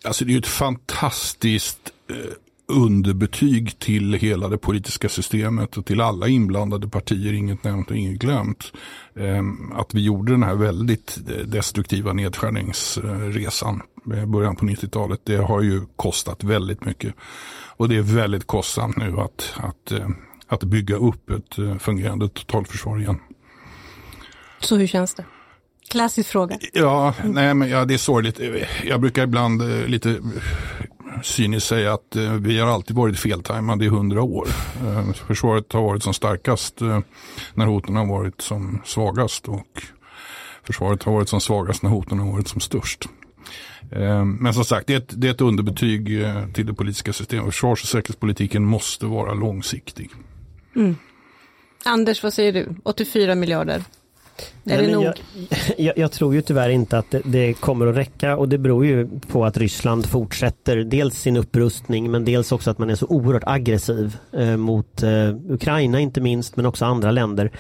Alltså 0.04 0.24
det 0.24 0.30
är 0.30 0.32
ju 0.32 0.38
ett 0.38 0.46
fantastiskt 0.46 1.92
eh, 2.10 2.16
underbetyg 2.68 3.78
till 3.78 4.14
hela 4.14 4.48
det 4.48 4.58
politiska 4.58 5.08
systemet 5.08 5.76
och 5.76 5.86
till 5.86 6.00
alla 6.00 6.28
inblandade 6.28 6.88
partier, 6.88 7.32
inget 7.32 7.64
nämnt 7.64 7.90
och 7.90 7.96
inget 7.96 8.18
glömt. 8.18 8.72
Eh, 9.14 9.42
att 9.74 9.94
vi 9.94 10.04
gjorde 10.04 10.32
den 10.32 10.42
här 10.42 10.54
väldigt 10.54 11.18
eh, 11.28 11.46
destruktiva 11.46 12.12
nedskärningsresan 12.12 13.82
i 14.06 14.26
början 14.26 14.56
på 14.56 14.64
90-talet. 14.66 15.20
Det 15.24 15.36
har 15.36 15.62
ju 15.62 15.86
kostat 15.96 16.44
väldigt 16.44 16.84
mycket. 16.84 17.14
Och 17.76 17.88
det 17.88 17.96
är 17.96 18.02
väldigt 18.02 18.46
kostsamt 18.46 18.96
nu 18.96 19.20
att, 19.20 19.54
att, 19.56 19.92
eh, 19.92 20.08
att 20.48 20.64
bygga 20.64 20.96
upp 20.96 21.30
ett 21.30 21.58
eh, 21.58 21.78
fungerande 21.78 22.28
totalförsvar 22.28 22.98
igen. 22.98 23.18
Så 24.60 24.76
hur 24.76 24.86
känns 24.86 25.14
det? 25.14 25.24
Klassisk 25.88 26.30
fråga. 26.30 26.58
Ja, 26.72 27.14
nej 27.24 27.54
men 27.54 27.68
ja, 27.68 27.84
det 27.84 27.94
är 27.94 27.98
sorgligt. 27.98 28.40
Jag 28.84 29.00
brukar 29.00 29.22
ibland 29.22 29.62
eh, 29.62 29.86
lite 29.86 30.10
eh, 30.10 30.18
cyniskt 31.22 31.68
säga 31.68 31.92
att 31.92 32.16
eh, 32.16 32.32
vi 32.32 32.58
har 32.58 32.68
alltid 32.68 32.96
varit 32.96 33.18
feltajmade 33.18 33.84
i 33.84 33.88
hundra 33.88 34.22
år. 34.22 34.48
Eh, 34.86 35.12
försvaret 35.12 35.72
har 35.72 35.82
varit 35.82 36.02
som 36.02 36.14
starkast 36.14 36.82
eh, 36.82 37.00
när 37.54 37.66
hoten 37.66 37.96
har 37.96 38.06
varit 38.06 38.40
som 38.40 38.82
svagast 38.84 39.48
och 39.48 39.82
försvaret 40.62 41.02
har 41.02 41.12
varit 41.12 41.28
som 41.28 41.40
svagast 41.40 41.82
när 41.82 41.90
hoten 41.90 42.18
har 42.18 42.32
varit 42.32 42.48
som 42.48 42.60
störst. 42.60 43.08
Eh, 43.90 44.24
Men 44.24 44.54
som 44.54 44.64
sagt, 44.64 44.86
det 44.86 44.92
är 44.92 44.98
ett, 44.98 45.12
det 45.20 45.26
är 45.26 45.30
ett 45.30 45.40
underbetyg 45.40 46.22
eh, 46.22 46.48
till 46.48 46.66
det 46.66 46.74
politiska 46.74 47.12
systemet. 47.12 47.44
Försvars 47.44 47.82
och 47.82 47.88
säkerhetspolitiken 47.88 48.64
måste 48.64 49.06
vara 49.06 49.34
långsiktig. 49.34 50.10
Mm. 50.76 50.96
Anders, 51.84 52.22
vad 52.22 52.34
säger 52.34 52.52
du? 52.52 52.68
84 52.82 53.34
miljarder. 53.34 53.84
Nej, 54.68 54.86
men 54.86 55.00
jag, 55.00 55.14
jag, 55.78 55.98
jag 55.98 56.12
tror 56.12 56.34
ju 56.34 56.42
tyvärr 56.42 56.68
inte 56.68 56.98
att 56.98 57.10
det, 57.10 57.22
det 57.24 57.54
kommer 57.54 57.86
att 57.86 57.96
räcka 57.96 58.36
och 58.36 58.48
det 58.48 58.58
beror 58.58 58.86
ju 58.86 59.08
på 59.28 59.44
att 59.44 59.56
Ryssland 59.56 60.06
fortsätter 60.06 60.76
dels 60.76 61.18
sin 61.18 61.36
upprustning 61.36 62.10
men 62.10 62.24
dels 62.24 62.52
också 62.52 62.70
att 62.70 62.78
man 62.78 62.90
är 62.90 62.94
så 62.94 63.06
oerhört 63.06 63.42
aggressiv 63.46 64.16
eh, 64.32 64.56
mot 64.56 65.02
eh, 65.02 65.34
Ukraina 65.48 66.00
inte 66.00 66.20
minst 66.20 66.56
men 66.56 66.66
också 66.66 66.84
andra 66.84 67.10
länder. 67.10 67.50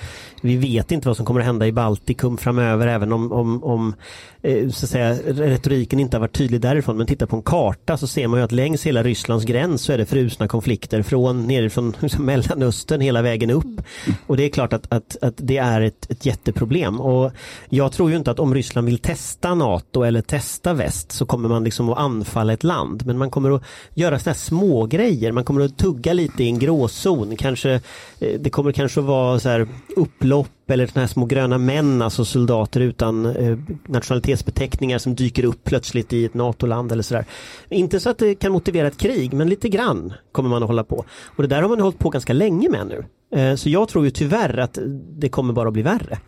Vi 0.42 0.56
vet 0.56 0.92
inte 0.92 1.08
vad 1.08 1.16
som 1.16 1.26
kommer 1.26 1.40
att 1.40 1.46
hända 1.46 1.66
i 1.66 1.72
Baltikum 1.72 2.38
framöver 2.38 2.86
även 2.86 3.12
om, 3.12 3.32
om, 3.32 3.64
om 3.64 3.94
eh, 4.42 4.68
så 4.68 4.86
att 4.86 4.90
säga, 4.90 5.14
retoriken 5.26 6.00
inte 6.00 6.16
har 6.16 6.20
varit 6.20 6.36
tydlig 6.36 6.60
därifrån 6.60 6.96
men 6.96 7.06
titta 7.06 7.26
på 7.26 7.36
en 7.36 7.42
karta 7.42 7.96
så 7.96 8.06
ser 8.06 8.28
man 8.28 8.40
ju 8.40 8.44
att 8.44 8.52
längs 8.52 8.86
hela 8.86 9.02
Rysslands 9.02 9.44
gräns 9.44 9.82
så 9.82 9.92
är 9.92 9.98
det 9.98 10.06
frusna 10.06 10.48
konflikter 10.48 11.02
från 11.02 11.46
nerifrån 11.46 11.94
Mellanöstern 12.18 13.00
hela 13.00 13.22
vägen 13.22 13.50
upp. 13.50 13.80
Och 14.26 14.36
det 14.36 14.42
är 14.42 14.48
klart 14.48 14.72
att, 14.72 14.92
att, 14.92 15.16
att 15.22 15.34
det 15.36 15.56
är 15.56 15.80
ett, 15.80 16.10
ett 16.10 16.26
jätteproblem 16.26 16.67
och 17.00 17.32
jag 17.68 17.92
tror 17.92 18.10
ju 18.10 18.16
inte 18.16 18.30
att 18.30 18.38
om 18.38 18.54
Ryssland 18.54 18.86
vill 18.86 18.98
testa 18.98 19.54
NATO 19.54 20.02
eller 20.02 20.22
testa 20.22 20.72
väst 20.72 21.12
så 21.12 21.26
kommer 21.26 21.48
man 21.48 21.64
liksom 21.64 21.88
att 21.88 21.98
anfalla 21.98 22.52
ett 22.52 22.64
land. 22.64 23.06
Men 23.06 23.18
man 23.18 23.30
kommer 23.30 23.50
att 23.50 23.62
göra 23.94 24.18
sådana 24.18 24.32
här 24.32 24.38
små 24.38 24.86
grejer. 24.86 25.32
man 25.32 25.44
kommer 25.44 25.60
att 25.60 25.78
tugga 25.78 26.12
lite 26.12 26.44
i 26.44 26.48
en 26.48 26.58
gråzon. 26.58 27.36
Kanske 27.36 27.72
eh, 28.20 28.40
det 28.40 28.50
kommer 28.50 28.72
kanske 28.72 29.00
att 29.00 29.06
vara 29.06 29.40
så 29.40 29.48
här 29.48 29.68
upplopp 29.96 30.48
upp 30.68 30.70
eller 30.70 30.86
sådana 30.86 31.06
här 31.06 31.12
små 31.12 31.26
gröna 31.26 31.58
män, 31.58 32.02
alltså 32.02 32.24
soldater 32.24 32.80
utan 32.80 33.26
eh, 33.26 33.58
nationalitetsbeteckningar 33.86 34.98
som 34.98 35.14
dyker 35.14 35.44
upp 35.44 35.64
plötsligt 35.64 36.12
i 36.12 36.24
ett 36.24 36.34
NATO-land 36.34 36.92
eller 36.92 37.02
sådär. 37.02 37.24
Inte 37.70 38.00
så 38.00 38.10
att 38.10 38.18
det 38.18 38.34
kan 38.34 38.52
motivera 38.52 38.86
ett 38.86 38.98
krig 38.98 39.32
men 39.32 39.48
lite 39.48 39.68
grann 39.68 40.12
kommer 40.32 40.50
man 40.50 40.62
att 40.62 40.68
hålla 40.68 40.84
på. 40.84 41.04
Och 41.36 41.42
det 41.42 41.48
där 41.48 41.62
har 41.62 41.68
man 41.68 41.80
hållit 41.80 41.98
på 41.98 42.10
ganska 42.10 42.32
länge 42.32 42.68
med 42.68 42.86
nu. 42.86 43.04
Eh, 43.40 43.54
så 43.54 43.68
jag 43.68 43.88
tror 43.88 44.04
ju 44.04 44.10
tyvärr 44.10 44.58
att 44.58 44.78
det 45.18 45.28
kommer 45.28 45.52
bara 45.52 45.68
att 45.68 45.72
bli 45.72 45.82
värre. 45.82 46.18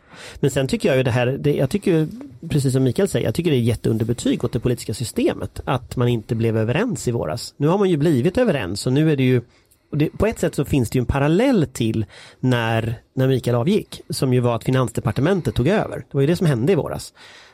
Men 0.41 0.51
sen 0.51 0.69
tycker 0.69 0.89
jag 0.89 0.97
ju 0.97 1.03
det 1.03 1.11
här, 1.11 1.27
det, 1.27 1.55
jag 1.55 1.71
tycker 1.71 2.09
precis 2.49 2.73
som 2.73 2.83
Mikael 2.83 3.09
säger, 3.09 3.27
jag 3.27 3.35
tycker 3.35 3.51
det 3.51 3.57
är 3.57 3.61
jätteunderbetyg 3.61 4.45
åt 4.45 4.53
det 4.53 4.61
politiska 4.61 4.95
systemet 4.95 5.61
att 5.65 5.97
man 5.97 6.09
inte 6.09 6.35
blev 6.35 6.57
överens 6.57 7.09
i 7.09 7.11
våras. 7.11 7.55
Nu 7.57 7.69
har 7.69 7.79
man 7.79 7.91
ju 7.91 7.97
blivit 7.97 8.39
överens 8.39 8.87
och 8.87 8.93
nu 8.93 9.13
är 9.13 9.17
det 9.17 9.23
ju 9.23 9.43
det, 9.91 10.19
på 10.19 10.27
ett 10.27 10.39
sätt 10.39 10.55
så 10.55 10.65
finns 10.65 10.91
det 10.91 10.97
ju 10.97 11.01
en 11.01 11.07
parallell 11.07 11.67
till 11.73 12.05
när, 12.41 12.95
när 13.15 13.29
Mikael 13.29 13.57
avgick, 13.57 14.01
som 14.11 14.33
ju 14.33 14.41
var 14.41 14.57
att 14.57 14.65
Finansdepartementet 14.65 15.55
tog 15.55 15.69
över. 15.69 15.97
Det 15.97 16.15
var 16.15 16.21
ju 16.21 16.27
det 16.27 16.37
som 16.37 16.47
hände 16.47 16.73
i 16.73 16.75
våras. 16.75 17.13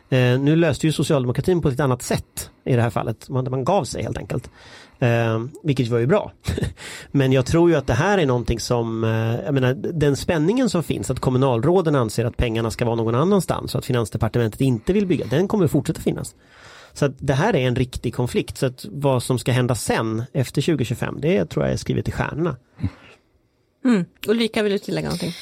Eh, 0.08 0.38
nu 0.38 0.56
löste 0.56 0.86
ju 0.86 0.92
socialdemokratin 0.92 1.62
på 1.62 1.68
ett 1.68 1.80
annat 1.80 2.02
sätt 2.02 2.50
i 2.64 2.76
det 2.76 2.82
här 2.82 2.90
fallet, 2.90 3.28
man, 3.28 3.50
man 3.50 3.64
gav 3.64 3.84
sig 3.84 4.02
helt 4.02 4.18
enkelt. 4.18 4.50
Eh, 4.98 5.44
vilket 5.62 5.88
var 5.88 5.98
ju 5.98 6.06
bra. 6.06 6.32
Men 7.10 7.32
jag 7.32 7.46
tror 7.46 7.70
ju 7.70 7.76
att 7.76 7.86
det 7.86 7.94
här 7.94 8.18
är 8.18 8.26
någonting 8.26 8.60
som, 8.60 9.04
eh, 9.04 9.44
jag 9.44 9.54
menar 9.54 9.74
den 9.74 10.16
spänningen 10.16 10.70
som 10.70 10.82
finns, 10.82 11.10
att 11.10 11.20
kommunalråden 11.20 11.94
anser 11.94 12.24
att 12.24 12.36
pengarna 12.36 12.70
ska 12.70 12.84
vara 12.84 12.96
någon 12.96 13.14
annanstans 13.14 13.74
och 13.74 13.78
att 13.78 13.84
Finansdepartementet 13.84 14.60
inte 14.60 14.92
vill 14.92 15.06
bygga, 15.06 15.26
den 15.30 15.48
kommer 15.48 15.66
fortsätta 15.66 16.00
finnas. 16.00 16.34
Så 16.96 17.04
att 17.04 17.12
det 17.18 17.34
här 17.34 17.56
är 17.56 17.66
en 17.66 17.76
riktig 17.76 18.14
konflikt. 18.14 18.58
Så 18.58 18.66
att 18.66 18.84
vad 18.90 19.22
som 19.22 19.38
ska 19.38 19.52
hända 19.52 19.74
sen 19.74 20.24
efter 20.32 20.62
2025, 20.62 21.20
det 21.20 21.46
tror 21.46 21.64
jag 21.64 21.72
är 21.72 21.76
skrivet 21.76 22.08
i 22.08 22.12
stjärnorna. 22.12 22.56
Mm. 23.84 24.04
Ulrika, 24.26 24.62
vill 24.62 24.72
du 24.72 24.78
tillägga 24.78 25.08
någonting? 25.08 25.32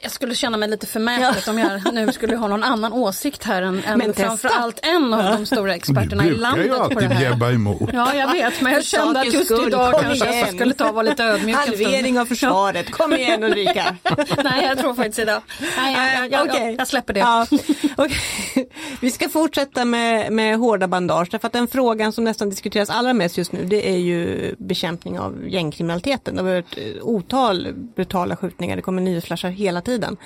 Jag 0.00 0.12
skulle 0.12 0.34
känna 0.34 0.56
mig 0.56 0.68
lite 0.68 0.86
förmätet 0.86 1.48
om 1.48 1.58
jag 1.58 1.94
nu 1.94 2.12
skulle 2.12 2.36
ha 2.36 2.48
någon 2.48 2.62
annan 2.62 2.92
åsikt 2.92 3.44
här 3.44 3.62
än, 3.62 3.84
än 3.84 4.14
framförallt 4.14 4.80
en 4.82 5.14
av 5.14 5.38
de 5.38 5.46
stora 5.46 5.74
experterna 5.74 6.26
i 6.26 6.30
landet 6.30 6.66
ju 6.66 6.74
alltid 6.74 6.96
på 6.96 7.00
det 7.00 7.14
här. 7.14 7.30
Gebba 7.30 7.50
emot. 7.50 7.90
Ja, 7.92 8.14
jag 8.14 8.32
vet, 8.32 8.60
men 8.60 8.72
jag 8.72 8.84
kände 8.84 9.20
att 9.20 9.34
just 9.34 9.44
skull, 9.44 9.68
idag 9.68 9.92
kom 9.92 10.02
kanske 10.02 10.26
jag 10.26 10.34
igen. 10.34 10.56
skulle 10.56 10.74
ta 10.74 10.88
och 10.88 10.94
vara 10.94 11.02
lite 11.02 11.24
ödmjuk. 11.24 11.56
Halvering 11.56 12.20
av 12.20 12.26
försvaret, 12.26 12.90
kom 12.90 13.12
igen 13.12 13.44
Ulrika. 13.44 13.96
Nej, 14.44 14.64
jag 14.64 14.78
tror 14.78 14.94
faktiskt 14.94 15.18
idag. 15.18 15.42
Nej, 15.76 15.94
jag, 16.14 16.24
jag, 16.24 16.32
jag, 16.32 16.46
Okej. 16.50 16.64
jag, 16.64 16.80
jag 16.80 16.88
släpper 16.88 17.14
det. 17.14 17.20
Ja, 17.20 17.46
okej. 17.96 18.68
Vi 19.02 19.10
ska 19.10 19.28
fortsätta 19.28 19.84
med, 19.84 20.32
med 20.32 20.58
hårda 20.58 20.88
bandage 20.88 21.28
därför 21.30 21.46
att 21.46 21.52
den 21.52 21.68
frågan 21.68 22.12
som 22.12 22.24
nästan 22.24 22.50
diskuteras 22.50 22.90
allra 22.90 23.12
mest 23.12 23.38
just 23.38 23.52
nu 23.52 23.64
det 23.64 23.90
är 23.90 23.96
ju 23.96 24.54
bekämpning 24.58 25.18
av 25.18 25.48
gängkriminaliteten. 25.48 26.34
Det 26.34 26.42
har 26.42 26.48
varit 26.48 26.78
eh, 26.78 27.02
otal 27.02 27.72
brutala 27.96 28.36
skjutningar, 28.36 28.76
det 28.76 28.82
kommer 28.82 29.02
nyhetsflashar 29.02 29.48
hela 29.50 29.80
tiden. 29.80 30.16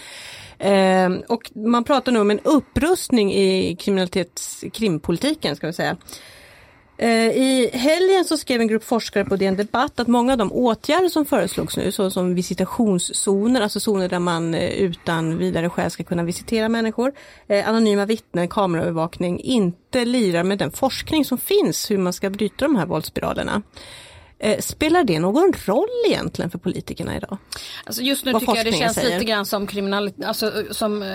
Eh, 0.59 1.11
och 1.29 1.51
man 1.55 1.85
pratar 1.85 2.13
nu 2.13 2.19
om 2.19 2.31
en 2.31 2.41
upprustning 2.41 3.35
i 3.35 3.77
kriminalitets, 3.77 4.65
krimpolitiken 4.73 5.57
ska 5.57 5.67
vi 5.67 5.73
säga. 5.73 5.97
Eh, 6.99 7.31
I 7.31 7.71
helgen 7.73 8.25
så 8.25 8.37
skrev 8.37 8.61
en 8.61 8.69
grupp 8.69 8.85
forskare 8.85 9.25
på 9.25 9.37
DN 9.37 9.57
Debatt 9.57 10.01
att 10.01 10.09
många 10.09 10.33
av 10.33 10.39
de 10.39 10.53
åtgärder 10.53 11.09
som 11.09 11.27
föreslogs 11.27 11.77
nu, 11.77 11.93
såsom 11.93 12.35
visitationszoner, 12.35 13.61
alltså 13.61 13.81
zoner 13.81 14.09
där 14.09 14.19
man 14.19 14.55
eh, 14.55 14.71
utan 14.71 15.39
vidare 15.39 15.71
skäl 15.71 15.91
ska 15.91 16.05
kunna 16.05 16.23
visitera 16.23 16.69
människor, 16.69 17.13
eh, 17.49 17.69
anonyma 17.69 18.07
vittnen, 18.07 18.49
kameraövervakning, 18.49 19.41
inte 19.41 20.05
lirar 20.05 20.45
med 20.45 20.59
den 20.59 20.71
forskning 20.71 21.25
som 21.25 21.39
finns 21.39 21.91
hur 21.91 21.99
man 21.99 22.13
ska 22.13 22.31
bryta 22.31 22.65
de 22.65 22.77
här 22.77 22.87
våldsspiralerna. 22.87 23.63
Spelar 24.61 25.05
det 25.05 25.19
någon 25.19 25.53
roll 25.65 25.89
egentligen 26.07 26.51
för 26.51 26.59
politikerna 26.59 27.17
idag? 27.17 27.39
Alltså 27.85 28.03
just 28.03 28.25
nu 28.25 28.33
Vad 28.33 28.41
tycker 28.41 28.57
jag 28.57 28.67
det 28.67 28.73
känns 28.73 28.95
säger. 28.95 29.11
lite 29.19 29.25
grann 29.25 29.47
som 29.47 29.67
kriminalitet, 29.67 30.25
alltså 30.25 30.65
som 30.71 31.03
eh, 31.03 31.09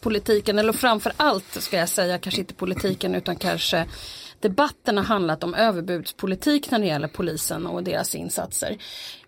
politiken, 0.00 0.58
eller 0.58 0.72
framför 0.72 1.12
allt 1.16 1.62
ska 1.62 1.76
jag 1.76 1.88
säga, 1.88 2.18
kanske 2.18 2.40
inte 2.40 2.54
politiken 2.54 3.14
utan 3.14 3.36
kanske 3.36 3.86
debatten 4.42 4.96
har 4.96 5.04
handlat 5.04 5.44
om 5.44 5.54
överbudspolitik 5.54 6.70
när 6.70 6.78
det 6.78 6.86
gäller 6.86 7.08
polisen 7.08 7.66
och 7.66 7.82
deras 7.82 8.14
insatser. 8.14 8.76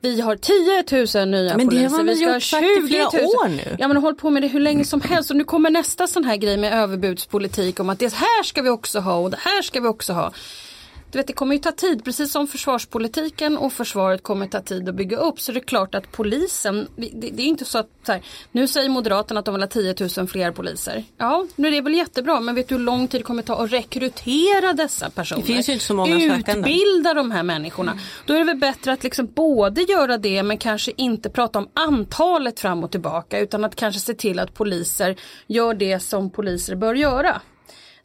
Vi 0.00 0.20
har 0.20 0.36
10 0.36 1.24
000 1.24 1.28
nya 1.28 1.56
Men 1.56 1.68
poliser. 1.68 2.02
vi 2.02 2.16
ska 2.16 2.26
ha 2.26 2.34
gjort 2.34 2.42
sagt 2.42 2.64
i 2.84 2.88
flera 2.88 3.06
år 3.06 3.48
nu. 3.48 3.76
Ja 3.78 3.88
men 3.88 3.96
håll 3.96 4.14
på 4.14 4.30
med 4.30 4.42
det 4.42 4.48
hur 4.48 4.60
länge 4.60 4.84
som 4.84 5.00
helst 5.00 5.30
och 5.30 5.36
nu 5.36 5.44
kommer 5.44 5.70
nästa 5.70 6.06
sån 6.06 6.24
här 6.24 6.36
grej 6.36 6.56
med 6.56 6.72
överbudspolitik 6.72 7.80
om 7.80 7.90
att 7.90 7.98
det 7.98 8.14
här 8.14 8.42
ska 8.42 8.62
vi 8.62 8.70
också 8.70 9.00
ha 9.00 9.14
och 9.14 9.30
det 9.30 9.40
här 9.40 9.62
ska 9.62 9.80
vi 9.80 9.88
också 9.88 10.12
ha. 10.12 10.32
Du 11.14 11.18
vet, 11.18 11.26
det 11.26 11.32
kommer 11.32 11.54
ju 11.54 11.60
ta 11.60 11.72
tid, 11.72 12.04
precis 12.04 12.32
som 12.32 12.46
försvarspolitiken 12.46 13.58
och 13.58 13.72
försvaret 13.72 14.22
kommer 14.22 14.46
ta 14.46 14.60
tid 14.60 14.88
att 14.88 14.94
bygga 14.94 15.16
upp. 15.16 15.40
Så 15.40 15.52
det 15.52 15.58
är 15.58 15.64
klart 15.64 15.94
att 15.94 16.12
polisen, 16.12 16.88
det, 16.96 17.30
det 17.32 17.42
är 17.42 17.46
inte 17.46 17.64
så 17.64 17.78
att 17.78 17.88
så 18.06 18.12
här, 18.12 18.22
nu 18.52 18.68
säger 18.68 18.88
Moderaterna 18.88 19.40
att 19.40 19.46
de 19.46 19.54
vill 19.54 19.62
ha 19.62 19.68
10 19.68 19.94
000 20.16 20.26
fler 20.28 20.50
poliser. 20.50 21.04
Ja, 21.18 21.46
nu 21.56 21.68
är 21.68 21.72
det 21.72 21.80
väl 21.80 21.94
jättebra, 21.94 22.40
men 22.40 22.54
vet 22.54 22.68
du 22.68 22.74
hur 22.74 22.82
lång 22.82 23.08
tid 23.08 23.20
det 23.20 23.24
kommer 23.24 23.42
ta 23.42 23.64
att 23.64 23.72
rekrytera 23.72 24.72
dessa 24.72 25.10
personer? 25.10 25.40
Det 25.40 25.46
finns 25.46 25.68
ju 25.68 25.72
inte 25.72 25.84
så 25.84 25.94
många. 25.94 26.16
Utbilda 26.16 27.14
de 27.14 27.30
här 27.30 27.42
människorna. 27.42 27.98
Då 28.26 28.34
är 28.34 28.38
det 28.38 28.44
väl 28.44 28.56
bättre 28.56 28.92
att 28.92 29.04
liksom 29.04 29.26
både 29.34 29.82
göra 29.82 30.18
det 30.18 30.42
men 30.42 30.58
kanske 30.58 30.92
inte 30.96 31.30
prata 31.30 31.58
om 31.58 31.68
antalet 31.74 32.60
fram 32.60 32.84
och 32.84 32.90
tillbaka 32.90 33.38
utan 33.38 33.64
att 33.64 33.76
kanske 33.76 34.00
se 34.00 34.14
till 34.14 34.38
att 34.38 34.54
poliser 34.54 35.16
gör 35.46 35.74
det 35.74 36.00
som 36.00 36.30
poliser 36.30 36.76
bör 36.76 36.94
göra. 36.94 37.40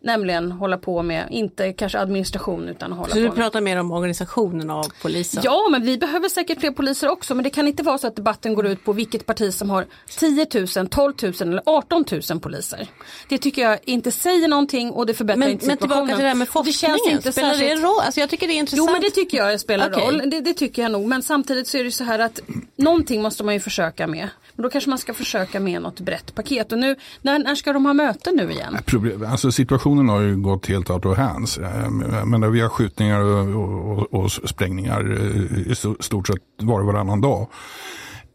Nämligen 0.01 0.51
hålla 0.51 0.77
på 0.77 1.03
med, 1.03 1.27
inte 1.31 1.73
kanske 1.73 1.99
administration 1.99 2.69
utan 2.69 2.91
hålla 2.91 3.07
Så 3.07 3.13
på 3.13 3.17
du 3.19 3.23
med. 3.27 3.35
pratar 3.35 3.61
mer 3.61 3.79
om 3.79 3.91
organisationen 3.91 4.69
av 4.69 4.85
polisen? 5.01 5.41
Ja 5.45 5.67
men 5.71 5.83
vi 5.83 5.97
behöver 5.97 6.29
säkert 6.29 6.59
fler 6.59 6.71
poliser 6.71 7.09
också 7.09 7.35
men 7.35 7.43
det 7.43 7.49
kan 7.49 7.67
inte 7.67 7.83
vara 7.83 7.97
så 7.97 8.07
att 8.07 8.15
debatten 8.15 8.53
går 8.53 8.67
ut 8.67 8.83
på 8.85 8.93
vilket 8.93 9.25
parti 9.25 9.53
som 9.53 9.69
har 9.69 9.85
10 10.19 10.47
000, 10.77 10.87
12 10.87 11.13
000 11.23 11.33
eller 11.41 11.61
18 11.65 12.05
000 12.29 12.39
poliser. 12.39 12.87
Det 13.29 13.37
tycker 13.37 13.61
jag 13.61 13.79
inte 13.83 14.11
säger 14.11 14.47
någonting 14.47 14.91
och 14.91 15.05
det 15.05 15.13
förbättrar 15.13 15.39
Men, 15.39 15.49
inte 15.49 15.65
men 15.67 15.75
situationen. 15.77 16.05
tillbaka 16.07 16.15
till 16.17 16.23
det 16.23 16.29
här 16.29 16.35
med 16.35 16.47
det 16.47 16.51
forskningen, 16.51 16.97
känns 16.97 17.11
inte 17.13 17.31
spelar 17.31 17.49
det 17.49 17.55
särskilt- 17.55 17.77
en 17.77 17.81
roll? 17.83 17.99
Alltså 18.05 18.19
jag 18.19 18.29
tycker 18.29 18.47
det 18.47 18.53
är 18.53 18.59
intressant. 18.59 18.87
Jo 18.89 18.93
men 18.93 19.01
det 19.01 19.09
tycker 19.09 19.37
jag 19.37 19.59
spelar 19.59 19.89
Okej. 19.91 20.03
roll. 20.05 20.29
Det, 20.29 20.41
det 20.41 20.53
tycker 20.53 20.81
jag 20.81 20.91
nog. 20.91 21.07
Men 21.07 21.23
samtidigt 21.23 21.67
så 21.67 21.77
är 21.77 21.83
det 21.83 21.91
så 21.91 22.03
här 22.03 22.19
att 22.19 22.39
någonting 22.75 23.21
måste 23.21 23.43
man 23.43 23.53
ju 23.53 23.59
försöka 23.59 24.07
med. 24.07 24.29
Men 24.55 24.63
då 24.63 24.69
kanske 24.69 24.89
man 24.89 24.99
ska 24.99 25.13
försöka 25.13 25.59
med 25.59 25.81
något 25.81 25.99
brett 25.99 26.35
paket. 26.35 26.71
Och 26.71 26.77
nu, 26.79 26.95
när, 27.21 27.39
när 27.39 27.55
ska 27.55 27.73
de 27.73 27.85
ha 27.85 27.93
möte 27.93 28.31
nu 28.31 28.51
igen? 28.51 28.77
Problem, 28.85 29.25
alltså 29.31 29.51
situationen 29.51 29.88
har 29.97 30.21
ju 30.21 30.37
gått 30.37 30.67
helt 30.67 30.89
out 30.89 31.05
of 31.05 31.17
hands. 31.17 31.57
Eh, 31.57 31.89
men 32.25 32.51
vi 32.51 32.61
har 32.61 32.69
skjutningar 32.69 33.19
och, 33.19 33.99
och, 33.99 34.13
och 34.13 34.31
sprängningar 34.31 35.11
eh, 35.11 35.71
i 35.71 35.75
stort 35.99 36.27
sett 36.27 36.37
var 36.57 36.79
och 36.79 36.85
varannan 36.85 37.21
dag. 37.21 37.47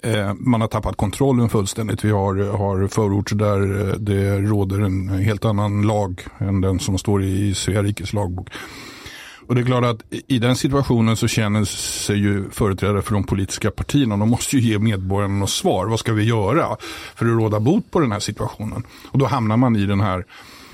Eh, 0.02 0.34
man 0.34 0.60
har 0.60 0.68
tappat 0.68 0.96
kontrollen 0.96 1.48
fullständigt. 1.48 2.04
Vi 2.04 2.10
har, 2.10 2.34
har 2.58 2.88
förorter 2.88 3.36
där 3.36 3.94
det 3.98 4.38
råder 4.38 4.80
en 4.80 5.08
helt 5.08 5.44
annan 5.44 5.82
lag 5.82 6.22
än 6.38 6.60
den 6.60 6.78
som 6.78 6.98
står 6.98 7.22
i 7.22 7.54
Svea 7.54 7.82
rikes 7.82 8.12
lagbok. 8.12 8.48
Och 9.46 9.54
det 9.54 9.60
är 9.60 9.64
klart 9.64 9.84
att 9.84 10.02
i 10.28 10.38
den 10.38 10.56
situationen 10.56 11.16
så 11.16 11.28
känner 11.28 11.64
sig 11.64 12.16
ju 12.16 12.50
företrädare 12.50 13.02
för 13.02 13.14
de 13.14 13.24
politiska 13.24 13.70
partierna, 13.70 14.16
de 14.16 14.30
måste 14.30 14.56
ju 14.56 14.70
ge 14.70 14.78
medborgarna 14.78 15.34
något 15.34 15.50
svar. 15.50 15.86
Vad 15.86 15.98
ska 15.98 16.12
vi 16.12 16.24
göra 16.24 16.76
för 17.14 17.26
att 17.26 17.32
råda 17.32 17.60
bot 17.60 17.90
på 17.90 18.00
den 18.00 18.12
här 18.12 18.20
situationen? 18.20 18.82
Och 19.10 19.18
då 19.18 19.26
hamnar 19.26 19.56
man 19.56 19.76
i 19.76 19.86
den 19.86 20.00
här 20.00 20.24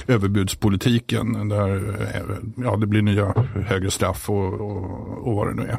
överbudspolitiken 0.07 1.49
där 1.49 1.97
ja, 2.57 2.77
det 2.77 2.87
blir 2.87 3.03
nya 3.03 3.35
högre 3.67 3.91
straff 3.91 4.31
och, 4.31 4.53
och, 4.61 5.29
och 5.29 5.35
vad 5.37 5.47
det 5.49 5.55
nu 5.55 5.63
är. 5.69 5.79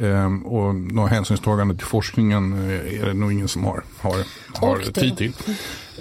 Ehm, 0.00 0.46
och 0.46 0.74
något 0.74 1.10
hänsynstagande 1.10 1.74
till 1.74 1.86
forskningen 1.86 2.52
eh, 2.52 3.00
är 3.02 3.06
det 3.06 3.14
nog 3.14 3.32
ingen 3.32 3.48
som 3.48 3.64
har, 3.64 3.82
har, 4.00 4.16
har 4.60 4.78
tid 4.78 5.16
till. 5.16 5.32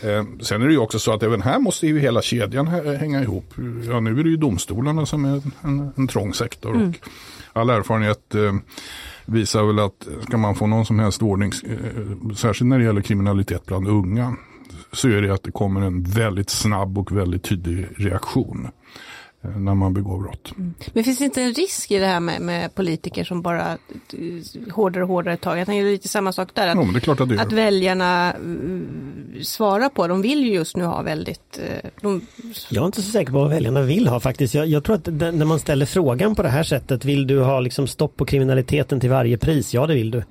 Ehm, 0.03 0.39
sen 0.39 0.61
är 0.61 0.65
det 0.67 0.73
ju 0.73 0.79
också 0.79 0.99
så 0.99 1.13
att 1.13 1.23
även 1.23 1.41
här 1.41 1.59
måste 1.59 1.87
ju 1.87 1.99
hela 1.99 2.21
kedjan 2.21 2.67
hä- 2.67 2.97
hänga 2.97 3.21
ihop. 3.21 3.53
Ja, 3.87 3.99
nu 3.99 4.19
är 4.19 4.23
det 4.23 4.29
ju 4.29 4.37
domstolarna 4.37 5.05
som 5.05 5.25
är 5.25 5.41
en, 5.61 5.91
en 5.95 6.07
trång 6.07 6.33
sektor. 6.33 6.73
Och 6.73 7.09
all 7.53 7.69
erfarenhet 7.69 8.35
eh, 8.35 8.53
visar 9.25 9.63
väl 9.63 9.79
att 9.79 10.07
ska 10.27 10.37
man 10.37 10.55
få 10.55 10.67
någon 10.67 10.85
som 10.85 10.99
helst 10.99 11.21
ordning, 11.21 11.51
eh, 11.63 12.33
särskilt 12.35 12.67
när 12.69 12.79
det 12.79 12.85
gäller 12.85 13.01
kriminalitet 13.01 13.65
bland 13.65 13.87
unga, 13.87 14.35
så 14.91 15.09
är 15.09 15.21
det 15.21 15.33
att 15.33 15.43
det 15.43 15.51
kommer 15.51 15.81
en 15.81 16.03
väldigt 16.03 16.49
snabb 16.49 16.97
och 16.97 17.17
väldigt 17.17 17.43
tydlig 17.43 17.87
reaktion 17.97 18.67
när 19.41 19.75
man 19.75 19.93
begår 19.93 20.19
brott. 20.19 20.53
Men 20.93 21.03
finns 21.03 21.17
det 21.17 21.25
inte 21.25 21.41
en 21.41 21.53
risk 21.53 21.91
i 21.91 21.97
det 21.97 22.05
här 22.05 22.19
med, 22.19 22.41
med 22.41 22.75
politiker 22.75 23.23
som 23.23 23.41
bara 23.41 23.71
eh, 23.71 24.71
hårdare 24.73 25.03
och 25.03 25.09
hårdare 25.09 25.37
tag? 25.37 25.59
Jag 25.59 25.65
tänker 25.65 25.85
lite 25.85 26.07
samma 26.07 26.31
sak 26.31 26.49
där. 26.53 26.67
Att, 26.67 26.75
Ja, 26.75 26.83
men 26.83 26.93
det 26.93 26.99
är 26.99 27.01
klart 27.01 27.19
att 27.19 27.29
det 27.29 27.41
att 27.41 27.51
väljarna 27.51 28.33
uh, 28.45 28.81
svarar 29.41 29.89
på, 29.89 30.07
de 30.07 30.21
vill 30.21 30.43
ju 30.43 30.53
just 30.53 30.77
nu 30.77 30.83
ha 30.83 31.01
väldigt, 31.01 31.59
eh, 31.59 31.89
de, 32.01 32.21
Jag 32.69 32.81
är 32.81 32.85
inte 32.85 33.01
så 33.01 33.11
säker 33.11 33.31
på 33.31 33.39
vad 33.39 33.49
väljarna 33.49 33.81
vill 33.81 34.07
ha 34.07 34.19
faktiskt. 34.19 34.53
Jag, 34.53 34.67
jag 34.67 34.83
tror 34.83 34.95
att 34.95 35.05
den, 35.05 35.37
när 35.37 35.45
man 35.45 35.59
ställer 35.59 35.85
frågan 35.85 36.35
på 36.35 36.43
det 36.43 36.49
här 36.49 36.63
sättet, 36.63 37.05
vill 37.05 37.27
du 37.27 37.39
ha 37.39 37.59
liksom 37.59 37.87
stopp 37.87 38.17
på 38.17 38.25
kriminaliteten 38.25 38.99
till 38.99 39.09
varje 39.09 39.37
pris? 39.37 39.73
Ja, 39.73 39.87
det 39.87 39.93
vill 39.93 40.11
du. 40.11 40.23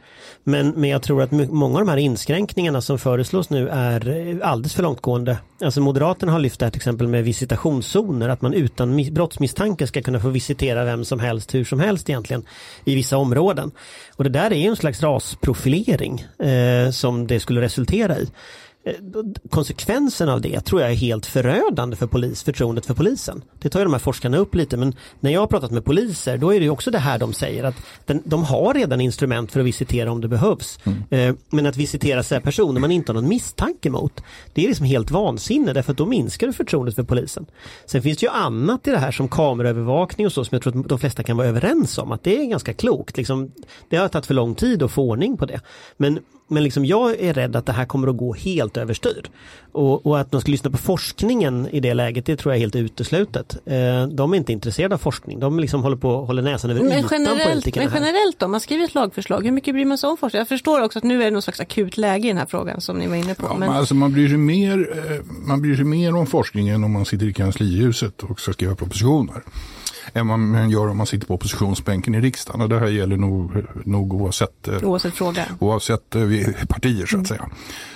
Men, 0.44 0.70
men 0.70 0.90
jag 0.90 1.02
tror 1.02 1.22
att 1.22 1.32
många 1.32 1.78
av 1.78 1.86
de 1.86 1.90
här 1.90 1.96
inskränkningarna 1.96 2.80
som 2.80 2.98
föreslås 2.98 3.50
nu 3.50 3.68
är 3.68 4.08
eh, 4.08 4.48
alldeles 4.50 4.74
för 4.74 4.82
långtgående. 4.82 5.38
Alltså 5.64 5.80
Moderaterna 5.80 6.32
har 6.32 6.38
lyft 6.38 6.60
det 6.60 6.66
här 6.66 6.70
till 6.70 6.78
exempel 6.78 7.08
med 7.08 7.24
visitationszoner, 7.24 8.28
att 8.28 8.42
man 8.42 8.54
utan 8.54 8.94
brottsmisstanke 9.10 9.86
ska 9.86 10.02
kunna 10.02 10.20
få 10.20 10.28
visitera 10.28 10.84
vem 10.84 11.04
som 11.04 11.20
helst, 11.20 11.54
hur 11.54 11.64
som 11.64 11.80
helst 11.80 12.10
egentligen, 12.10 12.44
i 12.84 12.94
vissa 12.94 13.16
områden. 13.16 13.70
Och 14.16 14.24
det 14.24 14.30
där 14.30 14.50
är 14.50 14.56
ju 14.56 14.66
en 14.66 14.76
slags 14.76 15.02
rasprofilering 15.02 16.24
eh, 16.38 16.90
som 16.90 17.26
det 17.26 17.40
skulle 17.40 17.60
resultera 17.60 18.18
i. 18.18 18.28
Konsekvensen 19.50 20.28
av 20.28 20.40
det 20.40 20.60
tror 20.60 20.80
jag 20.80 20.90
är 20.90 20.94
helt 20.94 21.26
förödande 21.26 21.96
för 21.96 22.06
polis, 22.06 22.42
förtroendet 22.42 22.86
för 22.86 22.94
polisen. 22.94 23.42
Det 23.58 23.68
tar 23.68 23.80
ju 23.80 23.84
de 23.84 23.92
här 23.92 24.00
forskarna 24.00 24.36
upp 24.36 24.54
lite 24.54 24.76
men 24.76 24.94
när 25.20 25.30
jag 25.30 25.40
har 25.40 25.46
pratat 25.46 25.70
med 25.70 25.84
poliser 25.84 26.38
då 26.38 26.54
är 26.54 26.60
det 26.60 26.70
också 26.70 26.90
det 26.90 26.98
här 26.98 27.18
de 27.18 27.32
säger 27.32 27.64
att 27.64 27.74
den, 28.06 28.22
de 28.24 28.44
har 28.44 28.74
redan 28.74 29.00
instrument 29.00 29.52
för 29.52 29.60
att 29.60 29.66
visitera 29.66 30.12
om 30.12 30.20
det 30.20 30.28
behövs. 30.28 30.78
Mm. 30.84 31.02
Eh, 31.10 31.34
men 31.50 31.66
att 31.66 31.76
visitera 31.76 32.22
så 32.22 32.40
personer 32.40 32.80
man 32.80 32.90
inte 32.90 33.12
har 33.12 33.14
någon 33.14 33.28
misstanke 33.28 33.90
mot 33.90 34.22
det 34.54 34.64
är 34.64 34.68
liksom 34.68 34.86
helt 34.86 35.10
vansinne 35.10 35.72
därför 35.72 35.92
att 35.92 35.98
då 35.98 36.06
minskar 36.06 36.46
det 36.46 36.52
förtroendet 36.52 36.94
för 36.94 37.02
polisen. 37.02 37.46
Sen 37.86 38.02
finns 38.02 38.18
det 38.18 38.26
ju 38.26 38.32
annat 38.32 38.86
i 38.86 38.90
det 38.90 38.98
här 38.98 39.12
som 39.12 39.28
kameraövervakning 39.28 40.26
och 40.26 40.32
så 40.32 40.44
som 40.44 40.56
jag 40.56 40.62
tror 40.62 40.80
att 40.80 40.88
de 40.88 40.98
flesta 40.98 41.22
kan 41.22 41.36
vara 41.36 41.46
överens 41.46 41.98
om 41.98 42.12
att 42.12 42.22
det 42.22 42.40
är 42.40 42.44
ganska 42.44 42.72
klokt. 42.72 43.16
Liksom, 43.16 43.52
det 43.88 43.96
har 43.96 44.08
tagit 44.08 44.26
för 44.26 44.34
lång 44.34 44.54
tid 44.54 44.82
att 44.82 44.90
få 44.90 45.02
ordning 45.02 45.36
på 45.36 45.46
det. 45.46 45.60
Men 45.96 46.18
men 46.50 46.62
liksom 46.62 46.84
jag 46.84 47.20
är 47.20 47.34
rädd 47.34 47.56
att 47.56 47.66
det 47.66 47.72
här 47.72 47.84
kommer 47.84 48.08
att 48.08 48.16
gå 48.16 48.34
helt 48.34 48.76
överstyr. 48.76 49.30
Och, 49.72 50.06
och, 50.06 50.20
att 50.20 50.32
man 50.32 50.40
ska 50.40 50.50
lyssna 50.50 50.70
på 50.70 50.78
forskningen 50.78 51.68
i 51.72 51.80
det 51.80 51.94
läget, 51.94 52.26
det 52.26 52.36
tror 52.36 52.52
jag 52.52 52.56
är 52.56 52.60
helt 52.60 52.76
uteslutet. 52.76 53.56
Eh, 53.66 54.06
de 54.06 54.32
är 54.32 54.36
inte 54.36 54.52
intresserade 54.52 54.94
av 54.94 54.98
forskning, 54.98 55.40
de 55.40 55.60
liksom 55.60 55.82
håller 55.82 55.96
på 55.96 56.24
håller 56.24 56.42
näsan 56.42 56.70
över 56.70 56.80
men 56.80 56.92
ytan 56.92 57.08
generellt, 57.10 57.76
Men 57.76 57.90
generellt 57.94 58.38
då, 58.38 58.48
man 58.48 58.60
skriver 58.60 58.84
ett 58.84 58.94
lagförslag, 58.94 59.44
hur 59.44 59.50
mycket 59.50 59.74
bryr 59.74 59.84
man 59.84 59.98
sig 59.98 60.10
om 60.10 60.16
forskning? 60.16 60.38
Jag 60.38 60.48
förstår 60.48 60.82
också 60.82 60.98
att 60.98 61.04
nu 61.04 61.20
är 61.20 61.24
det 61.24 61.30
något 61.30 61.44
slags 61.44 61.60
akut 61.60 61.96
läge 61.96 62.24
i 62.24 62.28
den 62.28 62.38
här 62.38 62.46
frågan 62.46 62.80
som 62.80 62.98
ni 62.98 63.06
var 63.06 63.16
inne 63.16 63.34
på. 63.34 63.46
Ja, 63.46 63.56
men... 63.58 63.70
Alltså 63.70 63.94
man, 63.94 64.12
bryr 64.12 64.28
sig 64.28 64.36
mer, 64.36 65.08
eh, 65.10 65.24
man 65.46 65.62
bryr 65.62 65.76
sig 65.76 65.84
mer 65.84 66.14
om 66.14 66.26
forskningen 66.26 66.84
om 66.84 66.92
man 66.92 67.04
sitter 67.04 67.26
i 67.26 67.32
kanslihuset 67.32 68.22
och 68.22 68.40
ska 68.40 68.52
skriva 68.52 68.74
propositioner 68.74 69.42
än 70.12 70.26
man 70.26 70.70
gör 70.70 70.88
om 70.88 70.96
man 70.96 71.06
sitter 71.06 71.26
på 71.26 71.34
oppositionsbänken 71.34 72.14
i 72.14 72.20
riksdagen. 72.20 72.60
Och 72.60 72.68
det 72.68 72.78
här 72.78 72.86
gäller 72.86 73.16
nog, 73.16 73.64
nog 73.84 74.14
oavsett, 74.14 74.68
eh, 74.68 74.82
oavsett, 74.82 75.14
fråga. 75.14 75.46
oavsett 75.58 76.14
eh, 76.14 76.22
partier 76.68 77.06
så 77.06 77.20
att 77.20 77.26
säga. 77.26 77.48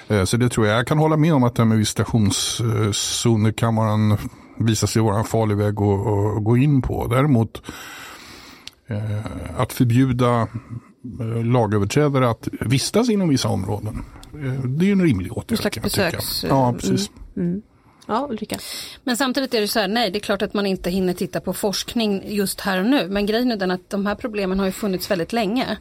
Mm. 0.08 0.26
Så 0.26 0.36
det 0.36 0.48
tror 0.48 0.66
jag. 0.66 0.78
Jag 0.78 0.86
kan 0.86 0.98
hålla 0.98 1.16
med 1.16 1.34
om 1.34 1.44
att 1.44 1.54
det 1.54 1.62
här 1.62 1.68
med 1.68 1.78
visitationszoner 1.78 3.52
kan 3.52 3.76
vara 3.76 3.90
en, 3.90 4.18
visa 4.58 4.86
sig 4.86 5.02
vara 5.02 5.18
en 5.18 5.24
farlig 5.24 5.56
väg 5.56 5.80
att, 5.80 6.06
att 6.36 6.44
gå 6.44 6.56
in 6.56 6.82
på. 6.82 7.06
Däremot 7.06 7.62
att 9.56 9.72
förbjuda 9.72 10.48
lagöverträdare 11.44 12.30
att 12.30 12.48
vistas 12.60 13.08
inom 13.08 13.28
vissa 13.28 13.48
områden. 13.48 14.04
Det 14.64 14.88
är 14.88 14.92
en 14.92 15.02
rimlig 15.02 15.32
åtgärd. 15.32 15.52
En 15.52 15.56
slags 15.56 15.82
besöks... 15.82 16.44
Ja, 16.44 16.72
precis. 16.72 17.10
Mm. 17.36 17.48
Mm. 17.48 17.62
Ja, 18.06 18.26
Ulrika. 18.30 18.58
Men 19.04 19.16
samtidigt 19.16 19.54
är 19.54 19.60
det 19.60 19.68
så 19.68 19.80
här, 19.80 19.88
nej 19.88 20.10
det 20.10 20.18
är 20.18 20.20
klart 20.20 20.42
att 20.42 20.54
man 20.54 20.66
inte 20.66 20.90
hinner 20.90 21.12
titta 21.12 21.40
på 21.40 21.52
forskning 21.52 22.22
just 22.26 22.60
här 22.60 22.78
och 22.78 22.86
nu. 22.86 23.08
Men 23.08 23.26
grejen 23.26 23.52
är 23.52 23.56
den 23.56 23.70
att 23.70 23.90
de 23.90 24.06
här 24.06 24.14
problemen 24.14 24.58
har 24.58 24.66
ju 24.66 24.72
funnits 24.72 25.10
väldigt 25.10 25.32
länge. 25.32 25.76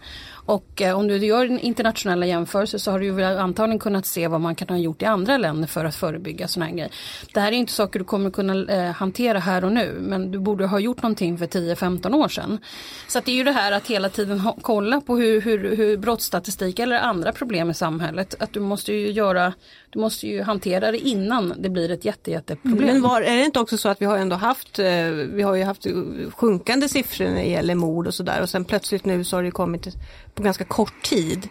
Och 0.46 0.82
eh, 0.82 1.00
om 1.00 1.08
du 1.08 1.18
gör 1.18 1.66
internationella 1.66 2.26
jämförelser 2.26 2.78
så 2.78 2.92
har 2.92 3.00
du 3.00 3.06
ju 3.06 3.24
antagligen 3.24 3.80
kunnat 3.80 4.06
se 4.06 4.28
vad 4.28 4.42
man 4.42 4.56
kan 4.56 4.70
ha 4.70 4.78
gjort 4.78 5.02
i 5.02 5.06
andra 5.06 5.38
länder 5.38 5.68
för 5.68 5.86
att 5.86 5.96
förebygga 5.96 6.48
sådana 6.48 6.66
här 6.66 6.74
grejer. 6.74 6.92
Det 7.34 7.40
här 7.40 7.52
är 7.52 7.56
inte 7.56 7.74
saker 7.74 8.00
du 8.00 8.06
kommer 8.06 8.30
kunna 8.30 8.74
eh, 8.74 8.92
hantera 8.92 9.40
här 9.40 9.66
och 9.66 9.72
nu 9.72 9.98
men 10.02 10.32
du 10.32 10.40
borde 10.40 10.66
ha 10.66 10.80
gjort 10.80 11.02
någonting 11.02 11.38
för 11.38 11.46
10-15 11.46 12.16
år 12.16 12.28
sedan. 12.28 12.60
Så 13.08 13.20
det 13.26 13.32
är 13.32 13.36
ju 13.36 13.44
det 13.44 13.52
här 13.52 13.72
att 13.72 13.88
hela 13.88 14.10
tiden 14.10 14.40
ha, 14.40 14.58
kolla 14.62 15.02
på 15.02 15.18
hur, 15.18 15.42
hur, 15.42 15.76
hur 15.76 15.98
brottsstatistik 15.98 16.80
eller 16.80 17.00
andra 17.00 17.32
problem 17.32 17.70
i 17.70 17.74
samhället, 17.74 18.36
att 18.40 18.54
du 18.54 18.60
måste 18.60 18.94
ju 18.94 19.12
göra 19.12 19.54
du 19.94 20.00
måste 20.00 20.28
ju 20.28 20.42
hantera 20.42 20.92
det 20.92 20.98
innan 20.98 21.54
det 21.58 21.70
blir 21.70 21.92
ett 21.92 22.06
jätte, 22.06 22.32
jätteproblem. 22.32 22.88
Men 22.88 23.02
var, 23.02 23.22
är 23.22 23.36
det 23.36 23.44
inte 23.44 23.60
också 23.60 23.78
så 23.78 23.90
att 23.90 24.02
vi 24.02 24.06
har 24.06 24.18
ändå 24.18 24.36
haft, 24.36 24.80
eh, 24.80 24.86
vi 25.34 25.42
har 25.42 25.56
ju 25.56 25.64
haft 25.64 25.88
sjunkande 26.32 26.90
siffror 26.90 27.26
när 27.26 27.36
det 27.36 27.50
gäller 27.50 27.76
mord 27.76 28.08
och 28.08 28.14
sådär 28.14 28.42
och 28.42 28.50
sen 28.50 28.66
plötsligt 28.66 29.06
nu 29.06 29.24
så 29.24 29.36
har 29.36 29.44
det 29.44 29.52
kommit 29.52 29.88
på 30.36 30.44
ganska 30.44 30.64
kort 30.64 31.02
tid 31.04 31.50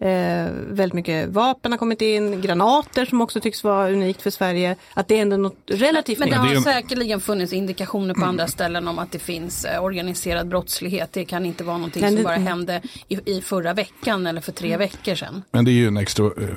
Eh, 0.00 0.50
väldigt 0.68 0.94
mycket 0.94 1.28
vapen 1.28 1.72
har 1.72 1.78
kommit 1.78 2.02
in, 2.02 2.40
granater 2.40 3.04
som 3.04 3.20
också 3.20 3.40
tycks 3.40 3.64
vara 3.64 3.90
unikt 3.90 4.22
för 4.22 4.30
Sverige. 4.30 4.76
Att 4.94 5.08
det 5.08 5.18
är 5.18 5.22
ändå 5.22 5.36
något 5.36 5.56
relativt 5.66 6.18
Men 6.18 6.30
det 6.30 6.36
har 6.36 6.54
säkerligen 6.54 7.20
funnits 7.20 7.52
indikationer 7.52 8.14
på 8.14 8.24
andra 8.24 8.46
ställen 8.46 8.88
om 8.88 8.98
att 8.98 9.12
det 9.12 9.18
finns 9.18 9.64
eh, 9.64 9.84
organiserad 9.84 10.48
brottslighet. 10.48 11.12
Det 11.12 11.24
kan 11.24 11.46
inte 11.46 11.64
vara 11.64 11.76
någonting 11.76 12.02
Men 12.02 12.14
som 12.14 12.22
bara 12.22 12.36
hände 12.36 12.82
i, 13.08 13.36
i, 13.36 13.40
förra 13.40 13.74
veckan 13.74 14.26
eller 14.26 14.40
för 14.40 14.52
tre 14.52 14.76
veckor 14.76 15.14
sedan. 15.14 15.42
Men 15.50 15.64
det 15.64 15.70
är 15.70 15.72
ju 15.72 15.86
en 15.86 15.96
extra, 15.96 16.26
eh, 16.26 16.48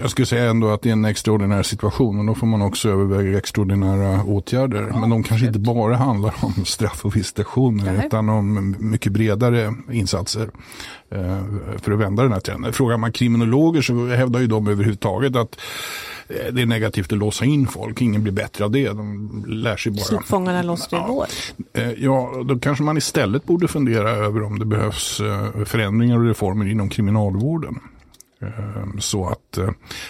jag 0.00 0.10
skulle 0.10 0.26
säga 0.26 0.50
ändå 0.50 0.70
att 0.70 0.82
det 0.82 0.88
är 0.88 0.92
en 0.92 1.04
extraordinär 1.04 1.62
situation 1.62 2.18
och 2.18 2.26
då 2.26 2.34
får 2.34 2.46
man 2.46 2.62
också 2.62 2.88
överväga 2.88 3.38
extraordinära 3.38 4.24
åtgärder. 4.24 4.88
Ja, 4.90 5.00
Men 5.00 5.10
de 5.10 5.22
kanske 5.22 5.46
inte 5.46 5.58
bara 5.58 5.96
handlar 5.96 6.34
om 6.40 6.54
straff 6.64 7.04
och 7.04 7.16
visitationer 7.16 8.06
utan 8.06 8.28
om 8.28 8.76
mycket 8.78 9.12
bredare 9.12 9.74
insatser. 9.92 10.50
Eh, 11.10 11.42
för 11.82 11.92
att 11.92 11.98
vända 11.98 12.22
den 12.22 12.32
här 12.32 12.40
trenden. 12.40 12.72
Frågar 12.72 12.96
man 12.96 13.12
kriminologer 13.12 13.82
så 13.82 14.06
hävdar 14.06 14.40
ju 14.40 14.46
de 14.46 14.68
överhuvudtaget 14.68 15.36
att 15.36 15.60
eh, 16.28 16.52
det 16.52 16.62
är 16.62 16.66
negativt 16.66 17.12
att 17.12 17.18
låsa 17.18 17.44
in 17.44 17.66
folk. 17.66 18.02
Ingen 18.02 18.22
blir 18.22 18.32
bättre 18.32 18.64
av 18.64 18.70
det. 18.70 18.88
De 18.88 19.44
lär 19.48 19.76
sig 19.76 19.92
bara. 19.92 20.22
Fångarna 20.22 20.62
låste 20.62 20.96
igår. 20.96 21.26
Ja, 21.72 21.80
eh, 21.80 21.92
ja, 21.92 22.42
då 22.44 22.58
kanske 22.58 22.84
man 22.84 22.96
istället 22.96 23.44
borde 23.44 23.68
fundera 23.68 24.10
över 24.10 24.42
om 24.42 24.58
det 24.58 24.64
behövs 24.64 25.20
förändringar 25.64 26.18
och 26.18 26.24
reformer 26.24 26.66
inom 26.66 26.88
kriminalvården. 26.88 27.78
Så 28.98 29.28
att 29.28 29.58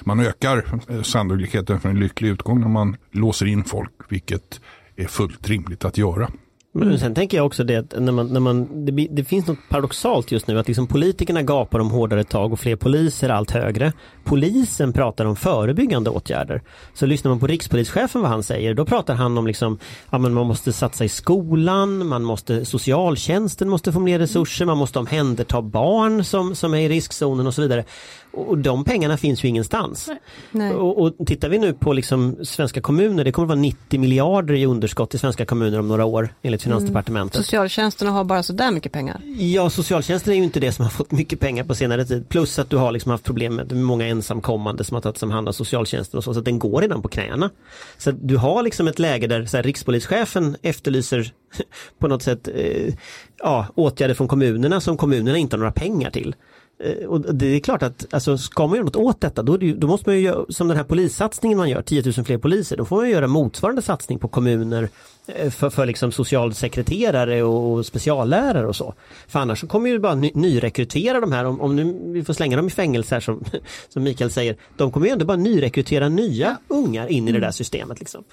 man 0.00 0.20
ökar 0.20 0.64
sannolikheten 1.02 1.80
för 1.80 1.88
en 1.88 2.00
lycklig 2.00 2.28
utgång 2.28 2.60
när 2.60 2.68
man 2.68 2.96
låser 3.10 3.46
in 3.46 3.64
folk, 3.64 3.92
vilket 4.08 4.60
är 4.96 5.06
fullt 5.06 5.48
rimligt 5.48 5.84
att 5.84 5.98
göra. 5.98 6.30
Men 6.72 6.98
sen 6.98 7.14
tänker 7.14 7.36
jag 7.36 7.46
också 7.46 7.64
det 7.64 7.76
att 7.76 8.00
när 8.00 8.12
man, 8.12 8.32
när 8.32 8.40
man, 8.40 8.84
det, 8.86 9.08
det, 9.10 9.24
finns 9.24 9.46
något 9.46 9.58
paradoxalt 9.68 10.32
just 10.32 10.46
nu 10.46 10.58
att 10.58 10.68
liksom 10.68 10.86
politikerna 10.86 11.42
gapar 11.42 11.78
om 11.78 11.90
hårdare 11.90 12.24
tag 12.24 12.52
och 12.52 12.60
fler 12.60 12.76
poliser 12.76 13.28
allt 13.28 13.50
högre. 13.50 13.92
Polisen 14.24 14.92
pratar 14.92 15.24
om 15.24 15.36
förebyggande 15.36 16.10
åtgärder. 16.10 16.62
Så 16.94 17.06
lyssnar 17.06 17.28
man 17.28 17.40
på 17.40 17.46
rikspolischefen 17.46 18.20
vad 18.20 18.30
han 18.30 18.42
säger, 18.42 18.74
då 18.74 18.84
pratar 18.84 19.14
han 19.14 19.38
om 19.38 19.46
liksom, 19.46 19.78
ja, 20.10 20.18
man 20.18 20.32
måste 20.32 20.72
satsa 20.72 21.04
i 21.04 21.08
skolan, 21.08 22.06
man 22.06 22.24
måste, 22.24 22.64
socialtjänsten 22.64 23.68
måste 23.68 23.92
få 23.92 24.00
mer 24.00 24.18
resurser, 24.18 24.64
man 24.64 24.78
måste 24.78 24.98
omhänderta 24.98 25.62
barn 25.62 26.24
som, 26.24 26.54
som 26.54 26.74
är 26.74 26.78
i 26.78 26.88
riskzonen 26.88 27.46
och 27.46 27.54
så 27.54 27.62
vidare. 27.62 27.84
Och 28.32 28.58
de 28.58 28.84
pengarna 28.84 29.16
finns 29.16 29.44
ju 29.44 29.48
ingenstans. 29.48 30.10
Nej. 30.50 30.72
Och, 30.72 30.98
och 31.02 31.26
tittar 31.26 31.48
vi 31.48 31.58
nu 31.58 31.72
på 31.72 31.92
liksom 31.92 32.36
svenska 32.42 32.80
kommuner, 32.80 33.24
det 33.24 33.32
kommer 33.32 33.46
att 33.46 33.48
vara 33.48 33.60
90 33.60 34.00
miljarder 34.00 34.54
i 34.54 34.66
underskott 34.66 35.14
i 35.14 35.18
svenska 35.18 35.44
kommuner 35.44 35.78
om 35.78 35.88
några 35.88 36.04
år 36.04 36.34
enligt 36.42 36.62
Finansdepartementet. 36.62 37.36
Mm. 37.36 37.44
Socialtjänsterna 37.44 38.10
har 38.10 38.24
bara 38.24 38.42
sådär 38.42 38.70
mycket 38.70 38.92
pengar. 38.92 39.20
Ja, 39.38 39.70
socialtjänsten 39.70 40.32
är 40.32 40.36
ju 40.36 40.44
inte 40.44 40.60
det 40.60 40.72
som 40.72 40.82
har 40.82 40.90
fått 40.90 41.10
mycket 41.10 41.40
pengar 41.40 41.64
på 41.64 41.74
senare 41.74 42.04
tid. 42.04 42.28
Plus 42.28 42.58
att 42.58 42.70
du 42.70 42.76
har 42.76 42.92
liksom 42.92 43.10
haft 43.10 43.24
problem 43.24 43.54
med 43.54 43.76
många 43.76 44.06
ensamkommande 44.06 44.84
som 44.84 44.94
har 44.94 45.02
tagits 45.02 45.22
om 45.22 45.30
hand 45.30 45.48
av 45.48 45.52
socialtjänsten 45.52 46.18
och 46.18 46.24
så, 46.24 46.34
så 46.34 46.38
att 46.38 46.44
den 46.44 46.58
går 46.58 46.80
redan 46.80 47.02
på 47.02 47.08
knäna. 47.08 47.50
Så 47.98 48.10
du 48.10 48.36
har 48.36 48.62
liksom 48.62 48.88
ett 48.88 48.98
läge 48.98 49.26
där 49.26 49.46
så 49.46 49.56
här, 49.56 49.64
rikspolischefen 49.64 50.56
efterlyser 50.62 51.32
på 51.98 52.08
något 52.08 52.22
sätt 52.22 52.48
eh, 52.54 52.94
ja, 53.38 53.66
åtgärder 53.74 54.14
från 54.14 54.28
kommunerna 54.28 54.80
som 54.80 54.96
kommunerna 54.96 55.38
inte 55.38 55.56
har 55.56 55.58
några 55.58 55.72
pengar 55.72 56.10
till. 56.10 56.34
Eh, 56.80 57.06
och 57.06 57.34
det 57.34 57.46
är 57.46 57.60
klart 57.60 57.82
att 57.82 58.14
alltså, 58.14 58.38
ska 58.38 58.66
man 58.66 58.76
göra 58.76 58.84
något 58.84 58.96
åt 58.96 59.20
detta 59.20 59.42
då, 59.42 59.56
det, 59.56 59.72
då 59.72 59.86
måste 59.86 60.08
man 60.08 60.16
ju 60.16 60.22
göra 60.22 60.44
som 60.48 60.68
den 60.68 60.76
här 60.76 60.84
polissatsningen 60.84 61.58
man 61.58 61.70
gör, 61.70 61.82
10 61.82 62.02
000 62.16 62.24
fler 62.24 62.38
poliser, 62.38 62.76
då 62.76 62.84
får 62.84 62.96
man 62.96 63.10
göra 63.10 63.26
motsvarande 63.26 63.82
satsning 63.82 64.18
på 64.18 64.28
kommuner 64.28 64.88
eh, 65.26 65.50
för, 65.50 65.70
för 65.70 65.86
liksom 65.86 66.12
socialsekreterare 66.12 67.42
och 67.42 67.86
speciallärare 67.86 68.66
och 68.66 68.76
så. 68.76 68.94
För 69.26 69.38
annars 69.38 69.60
så 69.60 69.66
kommer 69.66 69.90
ju 69.90 69.98
bara 69.98 70.14
ny, 70.14 70.30
nyrekrytera 70.34 71.20
de 71.20 71.32
här, 71.32 71.44
om, 71.44 71.60
om 71.60 71.76
nu 71.76 72.12
vi 72.12 72.24
får 72.24 72.34
slänga 72.34 72.56
dem 72.56 72.66
i 72.66 72.70
fängelse 72.70 73.14
här 73.14 73.20
som, 73.20 73.44
som 73.88 74.02
Mikael 74.02 74.30
säger, 74.30 74.56
de 74.76 74.92
kommer 74.92 75.06
ju 75.06 75.12
ändå 75.12 75.24
bara 75.24 75.36
nyrekrytera 75.36 76.08
nya 76.08 76.56
ungar 76.68 77.06
in 77.06 77.28
i 77.28 77.32
det 77.32 77.40
där 77.40 77.50
systemet. 77.50 78.00
Liksom. 78.00 78.24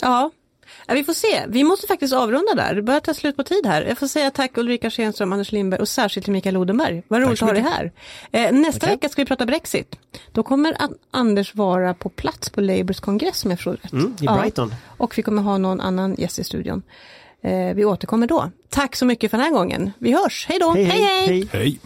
Ja, 0.00 0.30
vi 0.94 1.04
får 1.04 1.12
se. 1.12 1.44
Vi 1.48 1.64
måste 1.64 1.86
faktiskt 1.86 2.14
avrunda 2.14 2.54
där. 2.54 2.74
Det 2.74 2.82
börjar 2.82 3.00
ta 3.00 3.14
slut 3.14 3.36
på 3.36 3.42
tid 3.42 3.66
här. 3.66 3.82
Jag 3.82 3.98
får 3.98 4.06
säga 4.06 4.30
tack 4.30 4.58
Ulrika 4.58 4.90
Schenström, 4.90 5.32
Anders 5.32 5.52
Lindberg 5.52 5.80
och 5.80 5.88
särskilt 5.88 6.24
till 6.24 6.32
Mikael 6.32 6.56
Odenberg. 6.56 7.02
Vad 7.08 7.22
roligt 7.22 7.42
att 7.42 7.48
ha 7.48 7.52
dig 7.52 7.62
här. 7.62 7.92
Eh, 8.32 8.52
nästa 8.52 8.86
okay. 8.86 8.90
vecka 8.90 9.08
ska 9.08 9.22
vi 9.22 9.26
prata 9.26 9.46
Brexit. 9.46 9.96
Då 10.32 10.42
kommer 10.42 10.76
Anders 11.10 11.54
vara 11.54 11.94
på 11.94 12.08
plats 12.08 12.50
på 12.50 12.60
Labours 12.60 13.00
kongress 13.00 13.44
om 13.44 13.50
jag 13.50 13.58
förstår 13.58 13.72
rätt. 13.72 13.92
Mm, 13.92 14.16
I 14.20 14.26
Brighton. 14.26 14.68
Ja. 14.70 14.76
Och 15.04 15.18
vi 15.18 15.22
kommer 15.22 15.42
ha 15.42 15.58
någon 15.58 15.80
annan 15.80 16.14
gäst 16.18 16.38
i 16.38 16.44
studion. 16.44 16.82
Eh, 17.42 17.74
vi 17.74 17.84
återkommer 17.84 18.26
då. 18.26 18.50
Tack 18.68 18.96
så 18.96 19.04
mycket 19.04 19.30
för 19.30 19.38
den 19.38 19.44
här 19.46 19.52
gången. 19.52 19.92
Vi 19.98 20.12
hörs. 20.12 20.46
Hej 20.48 20.58
då. 20.58 20.70
hej. 20.70 20.84
hej. 20.84 21.26
hej. 21.26 21.48
hej. 21.52 21.78